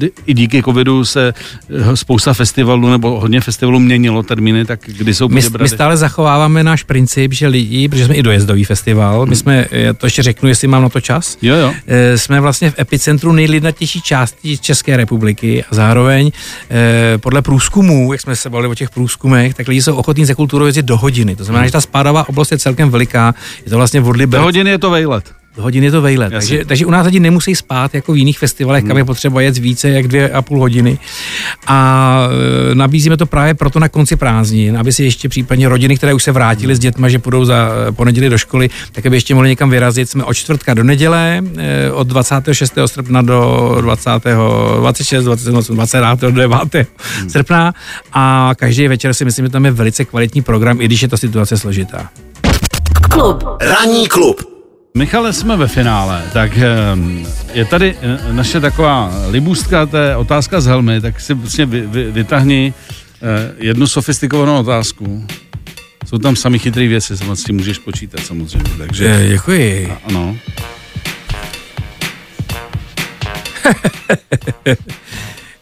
eh, 0.04 0.10
i 0.26 0.34
díky 0.34 0.64
covidu 0.64 1.06
se 1.06 1.34
eh, 1.70 1.98
spousta 1.98 2.34
festivalů 2.34 2.90
nebo 2.90 3.20
hodně 3.20 3.42
festivalů 3.42 3.80
měnilo 3.80 4.24
termíny, 4.24 4.66
tak 4.66 4.80
kdy 4.86 5.14
jsou 5.14 5.30
my, 5.30 5.42
my 5.62 5.70
stále 5.70 5.98
zachováváme 5.98 6.64
náš 6.64 6.84
princip, 6.84 7.34
že 7.34 7.48
lidi, 7.48 7.90
protože 7.90 8.06
jsme 8.06 8.16
i 8.16 8.24
dojezdový 8.24 8.64
festival, 8.64 9.22
hmm. 9.22 9.30
my 9.30 9.36
jsme, 9.36 9.66
já 9.72 9.94
to 9.94 10.06
ještě 10.06 10.24
řeknu, 10.24 10.50
jestli 10.50 10.68
mám 10.68 10.84
na 10.84 10.90
to 10.90 11.02
čas, 11.02 11.38
jo, 11.42 11.56
jo. 11.56 11.74
Eh, 11.88 12.18
jsme 12.18 12.42
vlastně 12.42 12.72
v 12.72 12.80
epicentru 12.80 13.32
nejlidnatější 13.32 14.02
části 14.02 14.58
České 14.58 14.98
republiky 14.98 15.64
a 15.64 15.76
zároveň 15.76 16.32
podle 17.18 17.42
průzkumů, 17.42 18.12
jak 18.14 18.22
jsme 18.22 18.36
se 18.36 18.50
bavili 18.50 18.72
o 18.72 18.76
těch 18.76 18.90
průzkumech, 18.90 19.54
tak 19.54 19.68
lidi 19.68 19.82
jsou 19.82 19.96
ochotní 19.96 20.26
ze 20.26 20.36
kulturu 20.36 20.66
jezdit 20.66 20.86
do 20.86 20.98
hodin 20.98 21.23
hodiny. 21.24 21.36
To 21.36 21.44
znamená, 21.44 21.66
že 21.66 21.72
ta 21.72 21.82
spádová 21.82 22.30
oblast 22.30 22.52
je 22.52 22.60
celkem 22.60 22.90
veliká. 22.90 23.36
Je 23.64 23.70
to 23.70 23.78
vlastně 23.78 24.02
od 24.02 24.16
Liberce. 24.16 24.40
Do 24.40 24.44
hodiny 24.44 24.70
je 24.70 24.80
to 24.80 24.90
vejlet 24.90 25.43
hodin 25.58 25.84
je 25.84 25.92
to 25.92 26.02
vejlet. 26.02 26.30
Takže, 26.30 26.66
takže 26.66 26.86
u 26.86 26.92
nás 26.92 27.06
lidi 27.06 27.20
nemusí 27.20 27.56
spát 27.56 27.96
jako 27.96 28.14
v 28.14 28.18
jiných 28.18 28.40
festivalech, 28.40 28.84
hmm. 28.84 28.88
kam 28.88 28.98
je 28.98 29.06
potřeba 29.06 29.42
jet 29.42 29.58
více 29.58 29.90
jak 29.90 30.08
dvě 30.08 30.30
a 30.30 30.42
půl 30.42 30.60
hodiny. 30.60 31.00
A 31.68 32.28
e, 32.72 32.76
nabízíme 32.76 33.18
to 33.18 33.26
právě 33.26 33.54
proto 33.54 33.80
na 33.80 33.90
konci 33.90 34.16
prázdnin, 34.16 34.78
aby 34.78 34.94
si 34.94 35.04
ještě 35.04 35.30
případně 35.30 35.70
rodiny, 35.70 35.98
které 35.98 36.14
už 36.14 36.24
se 36.24 36.32
vrátily 36.32 36.76
s 36.76 36.80
dětma, 36.80 37.10
že 37.10 37.20
půjdou 37.20 37.46
za 37.46 37.70
e, 37.88 37.92
poneděli 37.92 38.30
do 38.30 38.38
školy, 38.38 38.70
tak 38.92 39.06
aby 39.06 39.16
ještě 39.16 39.36
mohli 39.36 39.50
někam 39.50 39.70
vyrazit. 39.70 40.10
Jsme 40.10 40.24
od 40.24 40.34
čtvrtka 40.34 40.74
do 40.74 40.84
neděle, 40.84 41.42
e, 41.58 41.92
od 41.92 42.08
26. 42.08 42.74
srpna 42.86 43.22
do 43.22 43.78
20. 43.82 44.10
26, 44.80 45.24
27, 45.24 45.76
29. 45.76 46.88
Hmm. 47.20 47.30
srpna 47.30 47.74
a 48.14 48.52
každý 48.56 48.88
večer 48.88 49.14
si 49.14 49.26
myslím, 49.26 49.46
že 49.46 49.50
tam 49.50 49.66
je 49.66 49.72
velice 49.72 50.06
kvalitní 50.06 50.42
program, 50.42 50.82
i 50.82 50.86
když 50.86 51.02
je 51.02 51.08
ta 51.08 51.18
situace 51.18 51.58
složitá. 51.58 52.10
Klub. 53.10 53.44
Ranní 53.62 54.08
klub. 54.08 54.53
Michale, 54.98 55.34
jsme 55.34 55.58
ve 55.58 55.68
finále, 55.68 56.24
tak 56.34 56.58
ehm, 56.58 57.26
je 57.54 57.66
tady 57.66 57.96
eh, 58.02 58.34
naše 58.34 58.60
taková 58.60 59.14
libůstka, 59.30 59.86
to 59.86 59.98
je 59.98 60.16
otázka 60.16 60.62
z 60.62 60.66
helmy, 60.66 61.02
tak 61.02 61.22
si 61.22 61.34
vlastně 61.34 61.66
vy, 61.66 61.82
vy, 61.82 62.12
vytahni 62.12 62.74
eh, 63.22 63.54
jednu 63.58 63.88
sofistikovanou 63.88 64.60
otázku. 64.60 65.28
Jsou 66.06 66.18
tam 66.18 66.36
sami 66.36 66.60
chytré 66.60 66.88
věci, 66.88 67.18
s 67.18 67.44
tím 67.44 67.56
můžeš 67.56 67.78
počítat 67.78 68.26
samozřejmě, 68.26 68.72
takže... 68.78 69.06
Je, 69.06 69.30
děkuji. 69.30 69.92
A, 69.92 69.98
ano. 70.08 70.38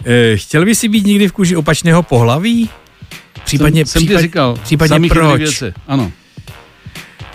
Eh, 0.06 0.38
chtěl 0.38 0.65
by 0.65 0.76
si 0.76 0.88
být 0.88 1.06
někdy 1.06 1.28
v 1.28 1.32
kůži 1.32 1.56
opačného 1.56 2.04
pohlaví? 2.04 2.70
Případně, 3.44 3.86
jsem, 3.86 4.00
případ, 4.00 4.13
jsem 4.13 4.17
ti 4.17 4.24
říkal, 4.24 4.58
případně 4.63 5.10
proč? 5.10 5.41
Věci. 5.41 5.74
Ano. 5.88 6.12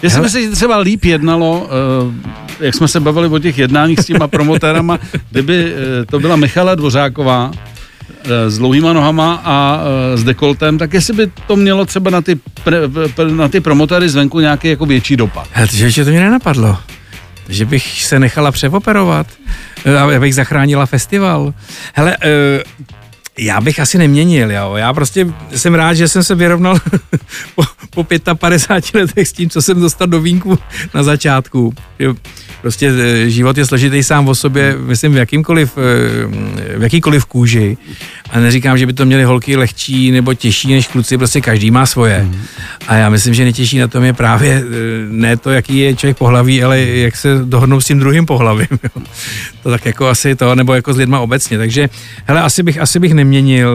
Jestli 0.03 0.21
by 0.21 0.31
se 0.31 0.51
třeba 0.51 0.79
líp 0.79 1.05
jednalo, 1.05 1.61
uh, 1.61 2.15
jak 2.61 2.75
jsme 2.75 2.89
se 2.89 3.01
bavili 3.01 3.29
o 3.29 3.39
těch 3.39 3.59
jednáních 3.59 4.01
s 4.01 4.07
těma 4.07 4.29
promotérama, 4.29 4.99
kdyby 5.31 5.65
uh, 5.65 5.71
to 6.11 6.19
byla 6.21 6.37
Michala 6.37 6.75
Dvořáková, 6.75 7.51
eh, 8.25 8.51
s 8.51 8.59
dlouhýma 8.59 8.93
nohama 8.93 9.43
a 9.45 9.81
s 10.15 10.25
dekoltem, 10.25 10.79
tak 10.79 10.95
jestli 10.95 11.15
by 11.15 11.31
to 11.47 11.57
mělo 11.57 11.85
třeba 11.85 12.11
na 12.11 12.21
ty, 12.21 12.41
na 13.31 13.49
ty 13.49 13.61
promotéry 13.61 14.09
zvenku 14.09 14.41
nějaký 14.41 14.69
jako 14.69 14.87
větší 14.87 15.17
dopad. 15.17 15.49
Hele, 15.53 15.69
to, 15.69 15.77
že 15.77 16.05
to 16.05 16.11
mě 16.11 16.21
nenapadlo. 16.21 16.79
Že 17.49 17.65
bych 17.65 18.05
se 18.05 18.19
nechala 18.19 18.53
přeoperovat, 18.53 19.27
abych 20.17 20.35
zachránila 20.35 20.87
festival. 20.87 21.55
Hele, 21.95 22.17
já 23.39 23.61
bych 23.61 23.81
asi 23.81 23.99
neměnil, 23.99 24.53
jo. 24.53 24.75
Já 24.77 24.95
prostě 24.95 25.27
jsem 25.55 25.75
rád, 25.75 25.95
že 25.95 26.09
jsem 26.09 26.25
se 26.25 26.35
vyrovnal 26.35 26.79
po, 27.55 27.63
po 27.97 28.05
55 28.35 29.01
letech 29.01 29.29
s 29.29 29.33
tím, 29.33 29.51
co 29.51 29.63
jsem 29.63 29.81
dostal 29.81 30.07
do 30.07 30.21
vínku 30.21 30.59
na 30.95 31.03
začátku. 31.03 31.75
Prostě 32.61 32.89
e, 32.89 33.31
život 33.31 33.59
je 33.59 33.67
složitý 33.67 34.03
sám 34.03 34.29
o 34.29 34.35
sobě, 34.35 34.77
myslím, 34.79 35.13
v 35.13 35.17
jakýmkoliv, 35.17 35.79
e, 35.79 36.79
v 36.79 36.83
jakýkoliv 36.83 37.25
kůži. 37.25 37.77
A 38.31 38.41
neříkám, 38.41 38.79
že 38.79 38.87
by 38.87 38.93
to 38.93 39.05
měly 39.05 39.25
holky 39.25 39.57
lehčí 39.57 40.11
nebo 40.11 40.35
těžší 40.35 40.75
než 40.75 40.87
kluci, 40.87 41.19
prostě 41.19 41.41
každý 41.41 41.71
má 41.71 41.87
svoje. 41.87 42.29
A 42.89 42.95
já 42.95 43.09
myslím, 43.09 43.35
že 43.35 43.43
nejtěžší 43.43 43.79
na 43.79 43.89
tom 43.89 44.05
je 44.05 44.13
právě 44.13 44.53
e, 44.53 44.63
ne 45.11 45.37
to, 45.37 45.51
jaký 45.51 45.79
je 45.79 45.97
člověk 45.97 46.17
pohlaví, 46.17 46.63
ale 46.65 46.81
jak 46.81 47.17
se 47.17 47.29
dohodnou 47.45 47.81
s 47.81 47.87
tím 47.87 47.99
druhým 47.99 48.27
pohlavím. 48.27 48.69
To 49.63 49.71
tak 49.71 49.87
jako 49.87 50.09
asi 50.09 50.37
to, 50.37 50.55
nebo 50.55 50.75
jako 50.75 50.93
s 50.93 50.97
lidma 50.97 51.21
obecně. 51.21 51.59
Takže, 51.59 51.89
hele, 52.27 52.41
asi 52.41 52.63
bych, 52.63 52.81
asi 52.81 52.99
bych 52.99 53.15
neměnil. 53.15 53.71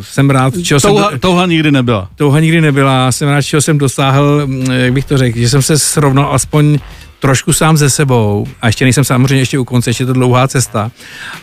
Jsem 0.00 0.30
rád, 0.30 0.54
čeho 0.62 0.80
touha, 0.80 1.10
jsem... 1.10 1.18
touha 1.18 1.46
nikdy 1.46 1.72
nebyla. 1.72 2.08
Touha 2.16 2.40
nikdy 2.40 2.60
nebyla. 2.60 3.12
Jsem 3.12 3.28
rád, 3.34 3.42
čeho 3.42 3.60
jsem 3.60 3.78
dosáhl, 3.78 4.48
jak 4.72 4.92
bych 4.92 5.04
to 5.04 5.18
řekl, 5.18 5.38
že 5.38 5.48
jsem 5.48 5.62
se 5.62 5.78
srovnal 5.78 6.34
aspoň 6.34 6.78
trošku 7.24 7.52
sám 7.52 7.76
ze 7.76 7.90
sebou 7.90 8.46
a 8.60 8.66
ještě 8.66 8.84
nejsem 8.84 9.04
samozřejmě 9.04 9.38
ještě 9.38 9.58
u 9.58 9.64
konce, 9.64 9.90
ještě 9.90 10.02
je 10.02 10.06
to 10.06 10.12
dlouhá 10.12 10.48
cesta 10.48 10.90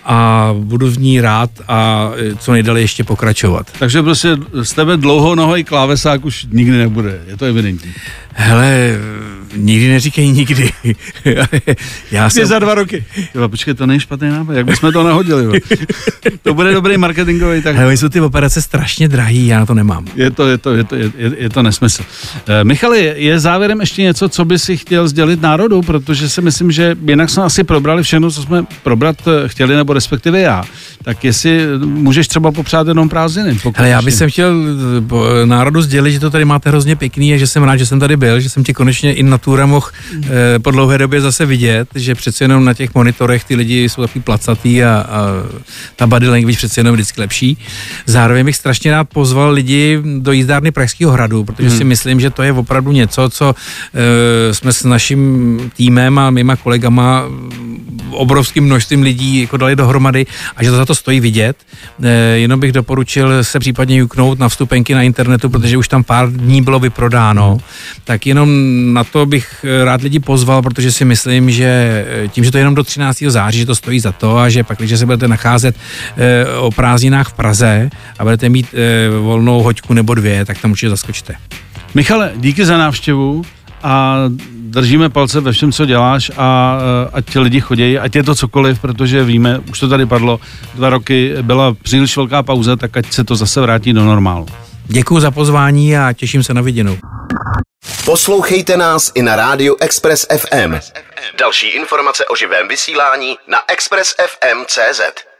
a 0.06 0.49
budu 0.58 0.91
v 0.91 0.99
ní 0.99 1.21
rád 1.21 1.49
a 1.67 2.12
e, 2.15 2.36
co 2.36 2.51
nejdale 2.51 2.82
ještě 2.82 3.04
pokračovat. 3.04 3.67
Takže 3.80 4.04
prostě 4.04 4.38
z 4.62 4.73
tebe 4.73 4.97
dlouhonohý 4.97 5.63
klávesák 5.63 6.25
už 6.25 6.47
nikdy 6.51 6.77
nebude, 6.77 7.21
je 7.27 7.38
to 7.38 7.45
evidentní. 7.45 7.91
Hele, 8.34 8.97
nikdy 9.56 9.90
neříkej 9.90 10.30
nikdy. 10.30 10.72
Já 12.12 12.30
jsem... 12.30 12.46
za 12.46 12.60
dva 12.60 12.76
roky. 12.76 13.06
Jo, 13.36 13.50
počkej, 13.50 13.74
to 13.74 13.86
není 13.86 14.00
špatný 14.00 14.30
nápad, 14.30 14.54
jak 14.54 14.66
bychom 14.66 14.92
to 14.92 15.04
nahodili. 15.04 15.44
Jo. 15.44 15.54
to 16.44 16.54
bude 16.54 16.74
dobrý 16.74 16.98
marketingový. 16.98 17.62
Tak... 17.62 17.76
Hele, 17.76 17.98
jsou 17.98 18.10
ty 18.10 18.22
operace 18.22 18.62
strašně 18.62 19.08
drahý, 19.08 19.48
já 19.48 19.60
na 19.60 19.66
to 19.66 19.74
nemám. 19.74 20.06
Je 20.16 20.32
to, 20.32 20.48
je 20.48 20.58
to, 20.58 20.74
je 20.76 20.84
to, 20.84 20.96
je, 20.96 21.12
je 21.38 21.50
to 21.50 21.64
nesmysl. 21.64 22.04
Uh, 22.04 22.54
Michali, 22.64 23.14
je 23.16 23.40
závěrem 23.40 23.80
ještě 23.80 24.02
něco, 24.02 24.30
co 24.30 24.46
by 24.46 24.60
si 24.60 24.78
chtěl 24.78 25.08
sdělit 25.08 25.42
národu, 25.42 25.82
protože 25.82 26.30
si 26.30 26.42
myslím, 26.42 26.72
že 26.72 26.96
jinak 27.08 27.30
jsme 27.30 27.44
asi 27.44 27.64
probrali 27.64 28.04
všechno, 28.04 28.32
co 28.32 28.42
jsme 28.42 28.64
probrat 28.84 29.16
eh, 29.28 29.48
chtěli, 29.48 29.76
nebo 29.76 29.94
respektive 29.94 30.40
já. 30.40 30.64
Tak 31.04 31.24
jestli 31.24 31.68
můžeš 31.86 32.28
třeba 32.28 32.52
popřát 32.52 32.88
jenom 32.88 33.10
prázdniny. 33.10 33.60
Hele, 33.76 33.90
já 33.90 34.02
bych 34.02 34.16
chtěl 34.28 34.54
eh, 35.42 35.46
národu 35.46 35.82
sdělit, 35.82 36.12
že 36.12 36.20
to 36.20 36.30
tady 36.30 36.46
máte 36.46 36.70
hrozně 36.70 36.96
pěkný 36.96 37.34
a 37.34 37.38
že 37.38 37.48
jsem 37.48 37.64
rád, 37.64 37.78
že 37.78 37.86
jsem 37.86 38.00
tady 38.00 38.18
byl, 38.18 38.40
že 38.40 38.50
jsem 38.50 38.64
tě 38.64 38.74
konečně 38.74 39.14
i 39.14 39.24
natura 39.41 39.65
mohl 39.65 39.88
e, 40.56 40.60
po 40.60 40.71
dlouhé 40.71 40.97
době 40.97 41.21
zase 41.21 41.45
vidět, 41.45 41.88
že 41.95 42.15
přece 42.15 42.43
jenom 42.43 42.65
na 42.65 42.73
těch 42.73 42.95
monitorech 42.95 43.43
ty 43.43 43.56
lidi 43.56 43.89
jsou 43.89 44.01
takový 44.01 44.21
placatý 44.21 44.84
a, 44.84 45.06
a 45.10 45.21
ta 45.95 46.08
body 46.08 46.27
language 46.27 46.58
přece 46.58 46.80
jenom 46.80 46.93
vždycky 46.93 47.21
lepší. 47.21 47.58
Zároveň 48.06 48.45
bych 48.45 48.56
strašně 48.56 48.91
rád 48.91 49.10
pozval 49.10 49.51
lidi 49.51 49.99
do 50.19 50.32
jízdárny 50.32 50.71
Pražského 50.71 51.12
hradu, 51.12 51.43
protože 51.43 51.69
hmm. 51.69 51.77
si 51.77 51.84
myslím, 51.84 52.19
že 52.19 52.30
to 52.30 52.43
je 52.43 52.54
opravdu 52.54 52.91
něco, 52.91 53.30
co 53.30 53.56
e, 53.93 54.54
jsme 54.54 54.73
s 54.73 54.84
naším 54.84 55.71
týmem 55.75 56.19
a 56.19 56.30
mýma 56.30 56.56
kolegama 56.56 57.25
obrovským 58.12 58.63
množstvím 58.63 59.02
lidí 59.02 59.41
jako 59.41 59.58
dali 59.58 59.76
dohromady 59.76 60.26
a 60.56 60.63
že 60.63 60.69
to 60.69 60.76
za 60.76 60.86
to 60.86 60.95
stojí 60.95 61.19
vidět. 61.19 61.58
E, 62.04 62.10
jenom 62.38 62.60
bych 62.60 62.71
doporučil 62.71 63.43
se 63.43 63.60
případně 63.60 63.97
juknout 63.97 64.39
na 64.39 64.50
vstupenky 64.50 64.93
na 64.93 65.04
internetu, 65.04 65.50
protože 65.50 65.78
už 65.78 65.88
tam 65.88 66.04
pár 66.04 66.32
dní 66.32 66.62
bylo 66.62 66.80
vyprodáno. 66.80 67.58
Tak 68.04 68.28
jenom 68.28 68.50
na 68.93 69.04
to 69.04 69.26
bych 69.26 69.65
rád 69.84 70.02
lidi 70.02 70.19
pozval, 70.19 70.62
protože 70.62 70.91
si 70.91 71.06
myslím, 71.06 71.52
že 71.52 71.65
e, 72.24 72.28
tím, 72.28 72.43
že 72.43 72.52
to 72.52 72.58
je 72.58 72.62
jenom 72.62 72.76
do 72.76 72.84
13. 72.84 73.24
září, 73.28 73.60
že 73.60 73.65
to 73.65 73.76
stojí 73.76 74.00
za 74.00 74.12
to 74.12 74.38
a 74.38 74.50
že 74.50 74.63
pak, 74.63 74.78
když 74.78 75.00
se 75.00 75.06
budete 75.06 75.28
nacházet 75.28 75.76
o 76.60 76.71
prázdninách 76.71 77.30
v 77.30 77.34
Praze 77.34 77.89
a 78.19 78.24
budete 78.24 78.50
mít 78.50 78.76
volnou 79.21 79.63
hoďku 79.63 79.93
nebo 79.93 80.15
dvě, 80.15 80.45
tak 80.45 80.62
tam 80.62 80.71
určitě 80.71 80.89
zaskočte. 80.89 81.36
Michale, 81.93 82.32
díky 82.36 82.65
za 82.65 82.78
návštěvu 82.78 83.41
a 83.84 84.17
držíme 84.71 85.10
palce 85.10 85.39
ve 85.39 85.51
všem, 85.51 85.71
co 85.71 85.86
děláš 85.86 86.31
a 86.38 86.77
ať 87.13 87.31
ti 87.31 87.39
lidi 87.39 87.62
chodí, 87.62 87.99
ať 87.99 88.15
je 88.15 88.23
to 88.23 88.36
cokoliv, 88.36 88.79
protože 88.79 89.23
víme, 89.23 89.60
už 89.69 89.79
to 89.79 89.89
tady 89.89 90.05
padlo, 90.05 90.39
dva 90.75 90.89
roky 90.89 91.34
byla 91.41 91.73
příliš 91.73 92.17
velká 92.17 92.43
pauza, 92.43 92.75
tak 92.75 92.97
ať 92.97 93.13
se 93.13 93.23
to 93.23 93.36
zase 93.36 93.62
vrátí 93.62 93.93
do 93.93 94.03
normálu. 94.03 94.45
Děkuji 94.86 95.19
za 95.19 95.31
pozvání 95.31 95.97
a 95.97 96.13
těším 96.13 96.43
se 96.43 96.53
na 96.53 96.62
viděnou. 96.62 96.97
Poslouchejte 98.05 98.77
nás 98.77 99.12
i 99.15 99.21
na 99.21 99.36
rádiu 99.36 99.77
Express 99.79 100.27
FM. 100.38 100.75
Další 101.39 101.67
informace 101.67 102.25
o 102.25 102.36
živém 102.36 102.67
vysílání 102.67 103.38
na 103.47 103.57
expressfm.cz. 103.67 105.31